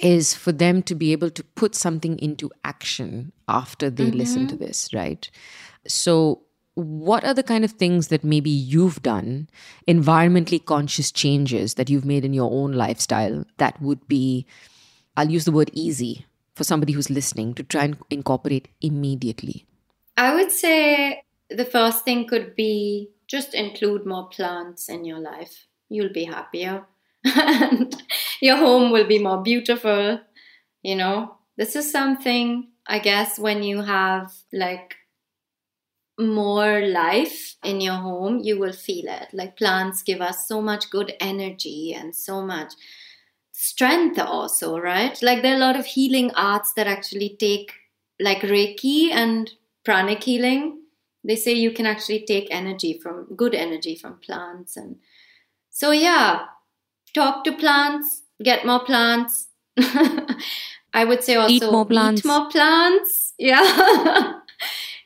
is 0.00 0.34
for 0.34 0.52
them 0.52 0.82
to 0.82 0.94
be 0.94 1.12
able 1.12 1.30
to 1.30 1.42
put 1.42 1.74
something 1.74 2.18
into 2.18 2.50
action 2.64 3.32
after 3.48 3.90
they 3.90 4.06
mm-hmm. 4.06 4.18
listen 4.18 4.46
to 4.48 4.56
this, 4.56 4.92
right? 4.92 5.30
So, 5.86 6.42
what 6.74 7.24
are 7.24 7.32
the 7.32 7.42
kind 7.42 7.64
of 7.64 7.72
things 7.72 8.08
that 8.08 8.22
maybe 8.22 8.50
you've 8.50 9.02
done, 9.02 9.48
environmentally 9.88 10.62
conscious 10.62 11.10
changes 11.10 11.74
that 11.74 11.88
you've 11.88 12.04
made 12.04 12.24
in 12.24 12.34
your 12.34 12.50
own 12.52 12.72
lifestyle 12.72 13.44
that 13.56 13.80
would 13.80 14.06
be, 14.08 14.46
I'll 15.16 15.30
use 15.30 15.46
the 15.46 15.52
word 15.52 15.70
easy 15.72 16.26
for 16.56 16.64
somebody 16.64 16.94
who's 16.94 17.10
listening 17.10 17.54
to 17.54 17.62
try 17.62 17.84
and 17.84 17.96
incorporate 18.10 18.68
immediately? 18.80 19.66
I 20.16 20.34
would 20.34 20.50
say 20.50 21.22
the 21.50 21.64
first 21.64 22.04
thing 22.04 22.26
could 22.26 22.56
be 22.56 23.10
just 23.28 23.54
include 23.54 24.06
more 24.06 24.28
plants 24.28 24.88
in 24.88 25.04
your 25.04 25.18
life. 25.18 25.66
You'll 25.88 26.12
be 26.12 26.24
happier. 26.24 26.86
and 27.24 27.94
your 28.40 28.56
home 28.56 28.90
will 28.90 29.06
be 29.06 29.18
more 29.18 29.42
beautiful. 29.42 30.20
You 30.82 30.96
know, 30.96 31.36
this 31.56 31.76
is 31.76 31.90
something, 31.90 32.68
I 32.86 32.98
guess, 33.00 33.38
when 33.38 33.62
you 33.62 33.82
have 33.82 34.32
like 34.52 34.94
more 36.18 36.86
life 36.86 37.56
in 37.62 37.80
your 37.80 37.96
home, 37.96 38.40
you 38.42 38.58
will 38.58 38.72
feel 38.72 39.06
it. 39.08 39.28
Like 39.32 39.56
plants 39.56 40.02
give 40.02 40.20
us 40.20 40.48
so 40.48 40.62
much 40.62 40.90
good 40.90 41.12
energy 41.20 41.94
and 41.94 42.14
so 42.14 42.42
much 42.42 42.72
strength, 43.58 44.18
also, 44.18 44.78
right? 44.78 45.18
Like 45.22 45.42
there 45.42 45.54
are 45.54 45.56
a 45.56 45.66
lot 45.66 45.76
of 45.76 45.86
healing 45.86 46.30
arts 46.34 46.72
that 46.74 46.86
actually 46.86 47.36
take 47.40 47.72
like 48.20 48.40
Reiki 48.40 49.10
and 49.10 49.50
pranic 49.84 50.22
healing, 50.22 50.80
they 51.24 51.36
say 51.36 51.52
you 51.52 51.70
can 51.70 51.86
actually 51.86 52.24
take 52.26 52.48
energy 52.50 52.98
from 53.02 53.26
good 53.34 53.54
energy 53.54 53.96
from 53.96 54.18
plants. 54.18 54.76
And 54.76 54.96
so, 55.70 55.90
yeah, 55.90 56.46
talk 57.14 57.44
to 57.44 57.52
plants, 57.52 58.22
get 58.42 58.66
more 58.66 58.84
plants. 58.84 59.48
I 59.78 61.04
would 61.04 61.22
say 61.22 61.36
also 61.36 61.52
Eat 61.52 61.62
more 61.62 61.86
plants. 61.86 62.20
Eat 62.20 62.28
more 62.28 62.50
plants. 62.50 63.22
Yeah. 63.38 64.40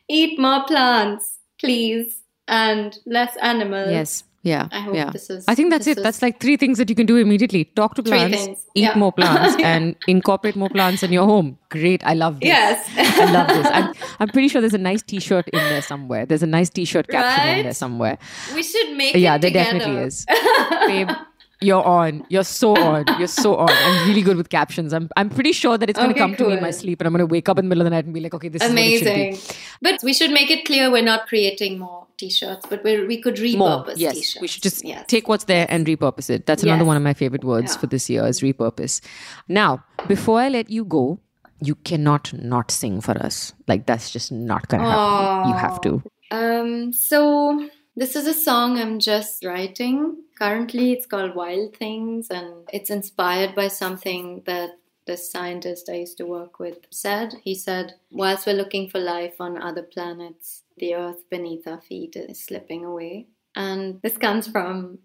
eat 0.09 0.39
more 0.39 0.65
plants, 0.65 1.39
please. 1.59 2.23
And 2.47 2.99
less 3.07 3.37
animals. 3.37 3.91
Yes. 3.91 4.25
Yeah. 4.43 4.69
I 4.73 4.81
hope 4.81 4.95
yeah. 4.95 5.11
this 5.11 5.29
is. 5.29 5.45
I 5.49 5.55
think 5.55 5.71
that's 5.71 5.87
it. 5.87 6.03
That's 6.03 6.23
like 6.23 6.41
three 6.41 6.57
things 6.57 6.79
that 6.79 6.89
you 6.89 6.95
can 6.95 7.05
do 7.07 7.17
immediately. 7.17 7.65
Talk 7.67 7.95
to 7.97 8.03
plants, 8.03 8.67
eat 8.75 8.83
yeah. 8.83 8.95
more 8.97 9.13
plants, 9.13 9.57
Yeah. 9.59 9.69
and 9.77 9.97
incorporate 10.09 10.57
more 10.57 10.71
plants 10.71 11.03
in 11.03 11.13
your 11.13 11.27
home. 11.27 11.59
Great. 11.69 12.03
I 12.07 12.15
love 12.15 12.41
this. 12.41 12.49
Yes. 12.49 12.89
I 12.97 13.31
love 13.33 13.49
this. 13.49 13.67
I'm, 13.67 13.93
I'm 14.19 14.29
pretty 14.29 14.49
sure 14.49 14.63
there's 14.63 14.73
a 14.75 14.79
nice 14.79 15.03
T-shirt 15.03 15.49
in 15.49 15.59
there 15.59 15.83
somewhere. 15.83 16.25
There's 16.25 16.43
a 16.43 16.47
nice 16.47 16.71
T-shirt 16.71 17.09
caption 17.09 17.59
in 17.59 17.63
there 17.65 17.75
somewhere. 17.75 18.19
we 18.55 18.63
should 18.63 18.97
make 18.97 19.15
Yeah, 19.15 19.37
there 19.37 19.51
together. 19.51 19.79
definitely 19.79 20.03
is. 20.05 20.25
Babe, 20.87 21.11
you're 21.61 21.83
on. 21.85 22.25
You're 22.29 22.45
so 22.45 22.75
on. 22.77 23.05
You're 23.19 23.27
so 23.29 23.57
on. 23.57 23.69
I'm 23.71 24.09
really 24.09 24.23
good 24.23 24.37
with 24.37 24.49
captions. 24.49 24.93
I'm 24.93 25.09
I'm 25.17 25.29
pretty 25.31 25.53
sure 25.53 25.77
that 25.79 25.89
it's 25.91 25.99
going 25.99 26.11
to 26.11 26.15
Okay, 26.15 26.21
come 26.21 26.37
to 26.37 26.47
me 26.49 26.55
in 26.55 26.63
my 26.63 26.71
sleep, 26.71 27.01
and 27.01 27.07
I'm 27.07 27.13
going 27.13 27.21
to 27.21 27.27
wake 27.27 27.49
up 27.49 27.59
in 27.59 27.65
the 27.65 27.69
middle 27.69 27.83
of 27.83 27.87
the 27.87 27.91
night 27.91 28.05
and 28.05 28.15
be 28.15 28.21
like, 28.21 28.35
okay, 28.35 28.49
this 28.49 28.63
Amazing. 28.63 29.33
is 29.35 29.47
should 29.47 29.57
But 29.83 30.01
we 30.03 30.13
should 30.13 30.31
make 30.31 30.51
it 30.51 30.65
clear 30.65 30.91
we're 30.91 31.03
not 31.03 31.27
creating 31.29 31.79
more 31.79 32.07
t-shirts, 32.19 32.67
but 32.71 32.83
we 32.85 33.07
we 33.07 33.21
could 33.21 33.35
be. 33.37 33.57
More, 33.57 33.85
repurpose 33.85 33.95
yes. 33.97 34.15
t-shirts. 34.15 34.41
We 34.43 34.49
should 34.49 34.63
just 34.63 34.85
Yes. 34.85 35.05
take 35.07 35.29
what's 35.29 35.45
there 35.45 35.67
and 35.69 35.87
repurpose 35.87 36.31
it. 36.31 36.47
That's 36.47 36.63
another 36.63 36.83
Yes. 36.83 36.87
one 36.87 36.97
of 36.97 37.03
my 37.03 37.15
favorite 37.15 37.45
words 37.45 37.75
Yeah. 37.75 37.81
for 37.81 37.87
this 37.87 38.09
year 38.11 38.27
is 38.27 38.41
repurpose. 38.41 39.01
Now, 39.49 39.85
before 40.09 40.41
I 40.41 40.49
let 40.49 40.71
you 40.71 40.85
go, 40.85 41.21
you 41.63 41.75
cannot 41.75 42.33
not 42.33 42.71
sing 42.71 43.01
for 43.03 43.17
us. 43.23 43.53
Like 43.69 43.85
that's 43.87 44.11
just 44.11 44.33
not 44.33 44.69
going 44.69 44.83
to 44.83 44.89
happen. 44.91 45.51
You 45.51 45.57
have 45.57 45.81
to. 45.83 46.03
Um, 46.31 46.93
so 46.93 47.69
this 47.97 48.17
is 48.17 48.27
a 48.27 48.33
song 48.35 48.79
I'm 48.79 48.99
just 48.99 49.45
writing. 49.45 50.17
Currently, 50.41 50.93
it's 50.93 51.05
called 51.05 51.35
Wild 51.35 51.77
Things, 51.77 52.29
and 52.31 52.67
it's 52.73 52.89
inspired 52.89 53.55
by 53.55 53.69
something 53.69 54.43
that 54.47 54.71
this 55.07 55.31
scientist 55.31 55.91
I 55.91 55.97
used 55.97 56.17
to 56.17 56.25
work 56.25 56.59
with 56.59 56.79
said. 56.89 57.35
He 57.43 57.55
said, 57.55 57.97
whilst 58.11 58.47
we're 58.47 58.55
looking 58.55 58.89
for 58.89 59.01
life 59.01 59.35
on 59.39 59.61
other 59.61 59.83
planets, 59.83 60.63
the 60.79 60.95
Earth 60.95 61.29
beneath 61.29 61.67
our 61.67 61.81
feet 61.81 62.17
is 62.17 62.43
slipping 62.43 62.87
away. 62.87 63.27
And 63.55 64.01
this 64.03 64.17
comes 64.17 64.49
from 64.49 65.01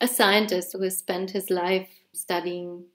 a 0.00 0.08
scientist 0.08 0.72
who 0.72 0.82
has 0.82 0.98
spent 0.98 1.30
his 1.30 1.48
life 1.48 1.90
studying 2.12 2.86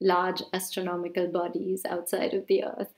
large 0.00 0.42
astronomical 0.52 1.28
bodies 1.28 1.86
outside 1.88 2.34
of 2.34 2.46
the 2.48 2.64
Earth. 2.64 2.92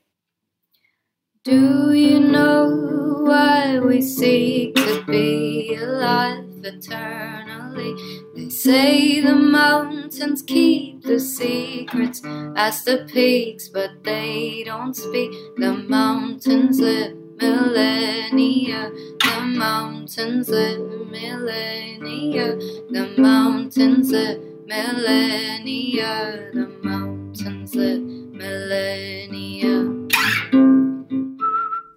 Do 1.45 1.93
you 1.93 2.19
know 2.19 3.21
why 3.23 3.79
we 3.79 4.03
seek 4.03 4.75
to 4.75 5.05
be 5.05 5.77
alive 5.77 6.65
eternally? 6.65 7.56
They 7.77 8.49
say 8.49 9.21
the 9.21 9.35
mountains 9.35 10.41
keep 10.41 11.03
the 11.03 11.21
secrets 11.21 12.23
as 12.57 12.85
the 12.85 13.07
peaks, 13.13 13.69
but 13.69 14.03
they 14.03 14.65
don't 14.65 14.95
speak. 14.95 15.31
The 15.59 15.75
mountains 15.75 16.81
live 16.81 17.15
millennia. 17.37 18.91
The 19.21 19.41
mountains 19.43 20.49
live 20.49 20.81
millennia. 21.11 22.57
The 22.91 23.15
mountains 23.19 24.11
live 24.11 24.41
millennia. 24.67 26.51
The 26.55 26.69
mountains 26.83 27.75
live 27.75 28.01
millennia. 28.01 29.85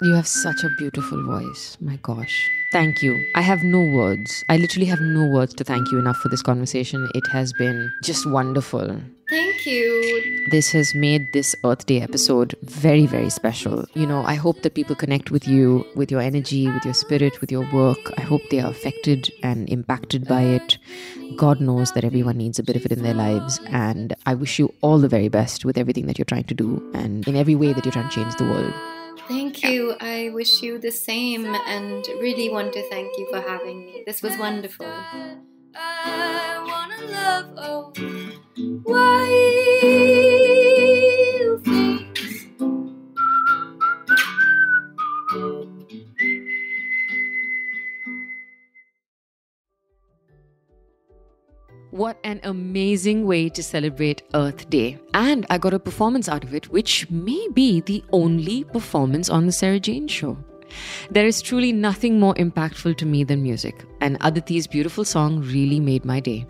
You 0.02 0.14
have 0.14 0.28
such 0.28 0.64
a 0.64 0.70
beautiful 0.78 1.24
voice. 1.26 1.78
My 1.80 1.98
gosh. 2.02 2.59
Thank 2.72 3.02
you. 3.02 3.26
I 3.34 3.42
have 3.42 3.64
no 3.64 3.82
words. 3.82 4.44
I 4.48 4.58
literally 4.58 4.86
have 4.86 5.02
no 5.02 5.26
words 5.26 5.56
to 5.56 5.64
thank 5.64 5.92
you 5.92 5.98
enough 5.98 6.18
for 6.18 6.30
this 6.30 6.44
conversation. 6.44 7.10
It 7.16 7.26
has 7.32 7.52
been 7.54 7.92
just 8.04 8.28
wonderful. 8.28 9.02
Thank 9.28 9.66
you. 9.66 10.48
This 10.52 10.72
has 10.72 10.94
made 10.94 11.34
this 11.34 11.56
Earth 11.64 11.88
Day 11.88 12.02
episode 12.02 12.56
very, 12.62 13.08
very 13.08 13.32
special. 13.32 13.86
You 13.96 14.06
know, 14.06 14.24
I 14.24 14.36
hope 14.36 14.62
that 14.62 14.76
people 14.76 14.96
connect 14.96 15.32
with 15.32 15.48
you, 15.48 15.84
with 15.96 16.12
your 16.12 16.22
energy, 16.22 16.68
with 16.68 16.86
your 16.86 16.94
spirit, 16.94 17.42
with 17.42 17.52
your 17.52 17.68
work. 17.72 18.14
I 18.18 18.22
hope 18.22 18.42
they 18.52 18.60
are 18.60 18.70
affected 18.70 19.32
and 19.42 19.68
impacted 19.70 20.28
by 20.28 20.42
it. 20.42 20.78
God 21.38 21.60
knows 21.60 21.92
that 21.94 22.04
everyone 22.04 22.38
needs 22.38 22.60
a 22.60 22.64
bit 22.64 22.76
of 22.76 22.86
it 22.86 22.92
in 22.92 23.02
their 23.02 23.16
lives. 23.16 23.60
And 23.68 24.16
I 24.28 24.36
wish 24.36 24.60
you 24.60 24.74
all 24.82 25.00
the 25.00 25.08
very 25.08 25.28
best 25.28 25.66
with 25.66 25.78
everything 25.78 26.06
that 26.06 26.20
you're 26.20 26.26
trying 26.26 26.46
to 26.46 26.54
do 26.54 26.88
and 26.94 27.28
in 27.28 27.36
every 27.36 27.56
way 27.56 27.74
that 27.74 27.84
you're 27.84 27.92
trying 27.92 28.10
to 28.10 28.16
change 28.16 28.36
the 28.36 28.46
world. 28.46 28.74
Thank 29.30 29.64
you. 29.64 29.96
I 30.02 30.30
wish 30.34 30.62
you 30.62 30.78
the 30.80 30.92
same 30.92 31.46
and 31.46 32.06
really 32.20 32.50
want 32.50 32.74
to 32.74 32.82
thank 32.90 33.18
you 33.18 33.28
for 33.32 33.40
having 33.40 33.86
me. 33.86 34.04
This 34.06 34.22
was 34.22 34.38
wonderful. 34.38 34.86
I 35.76 36.64
wanna 36.68 37.12
love 37.12 37.54
oh 37.58 37.94
wild 38.84 40.99
What 51.92 52.20
an 52.24 52.40
amazing 52.44 53.26
way 53.26 53.50
to 53.50 53.64
celebrate 53.64 54.22
Earth 54.36 54.70
Day. 54.70 55.00
And 55.16 55.48
I 55.50 55.58
got 55.58 55.74
a 55.74 55.80
performance 55.80 56.30
out 56.30 56.44
of 56.44 56.54
it, 56.54 56.70
which 56.70 57.10
may 57.10 57.48
be 57.52 57.82
the 57.82 58.04
only 58.12 58.64
performance 58.64 59.28
on 59.28 59.48
The 59.48 59.52
Sarah 59.52 59.80
Jane 59.80 60.08
Show. 60.08 60.38
There 61.10 61.26
is 61.26 61.42
truly 61.42 61.74
nothing 61.74 62.20
more 62.20 62.36
impactful 62.36 62.98
to 62.98 63.08
me 63.08 63.24
than 63.24 63.42
music, 63.42 63.86
and 64.02 64.20
Aditi's 64.20 64.68
beautiful 64.68 65.04
song 65.04 65.42
really 65.42 65.80
made 65.80 66.06
my 66.06 66.20
day. 66.20 66.46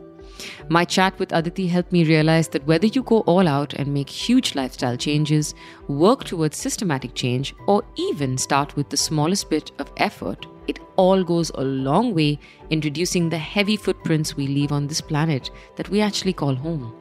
My 0.68 0.84
chat 0.84 1.18
with 1.20 1.32
Aditi 1.32 1.68
helped 1.68 1.94
me 1.94 2.04
realize 2.04 2.50
that 2.50 2.68
whether 2.68 2.88
you 2.88 3.02
go 3.02 3.22
all 3.22 3.48
out 3.48 3.74
and 3.76 3.94
make 3.94 4.10
huge 4.10 4.56
lifestyle 4.56 4.98
changes, 4.98 5.56
work 5.88 6.26
towards 6.26 6.58
systematic 6.58 7.16
change, 7.16 7.56
or 7.66 7.86
even 7.96 8.38
start 8.38 8.76
with 8.76 8.90
the 8.90 8.98
smallest 8.98 9.50
bit 9.50 9.72
of 9.80 9.90
effort, 9.96 10.46
it 10.70 10.80
all 10.96 11.24
goes 11.24 11.52
a 11.56 11.64
long 11.64 12.14
way 12.14 12.40
in 12.70 12.82
reducing 12.82 13.30
the 13.30 13.38
heavy 13.38 13.76
footprints 13.76 14.36
we 14.38 14.48
leave 14.48 14.72
on 14.72 14.88
this 14.88 15.02
planet 15.02 15.52
that 15.76 15.90
we 15.90 16.02
actually 16.02 16.34
call 16.34 16.56
home. 16.56 16.94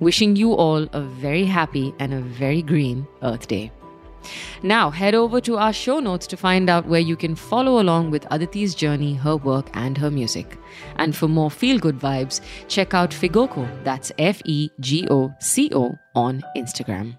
Wishing 0.00 0.36
you 0.36 0.52
all 0.52 0.88
a 0.92 1.02
very 1.02 1.44
happy 1.44 1.94
and 1.98 2.14
a 2.14 2.20
very 2.20 2.62
green 2.62 3.06
Earth 3.22 3.46
Day. 3.48 3.70
Now, 4.62 4.90
head 4.90 5.14
over 5.14 5.40
to 5.40 5.56
our 5.56 5.72
show 5.72 5.98
notes 6.00 6.26
to 6.26 6.36
find 6.36 6.68
out 6.68 6.86
where 6.86 7.00
you 7.00 7.16
can 7.16 7.34
follow 7.34 7.80
along 7.80 8.10
with 8.10 8.28
Aditi's 8.28 8.74
journey, 8.74 9.14
her 9.14 9.36
work, 9.36 9.70
and 9.72 9.96
her 9.96 10.10
music. 10.10 10.58
And 10.96 11.16
for 11.16 11.28
more 11.28 11.50
feel 11.50 11.78
good 11.78 11.98
vibes, 11.98 12.40
check 12.68 12.92
out 12.92 13.10
Fegoco, 13.10 13.66
that's 13.84 14.12
F 14.18 14.42
E 14.44 14.70
G 14.80 15.06
O 15.10 15.32
C 15.40 15.70
O, 15.74 15.98
on 16.14 16.42
Instagram. 16.56 17.16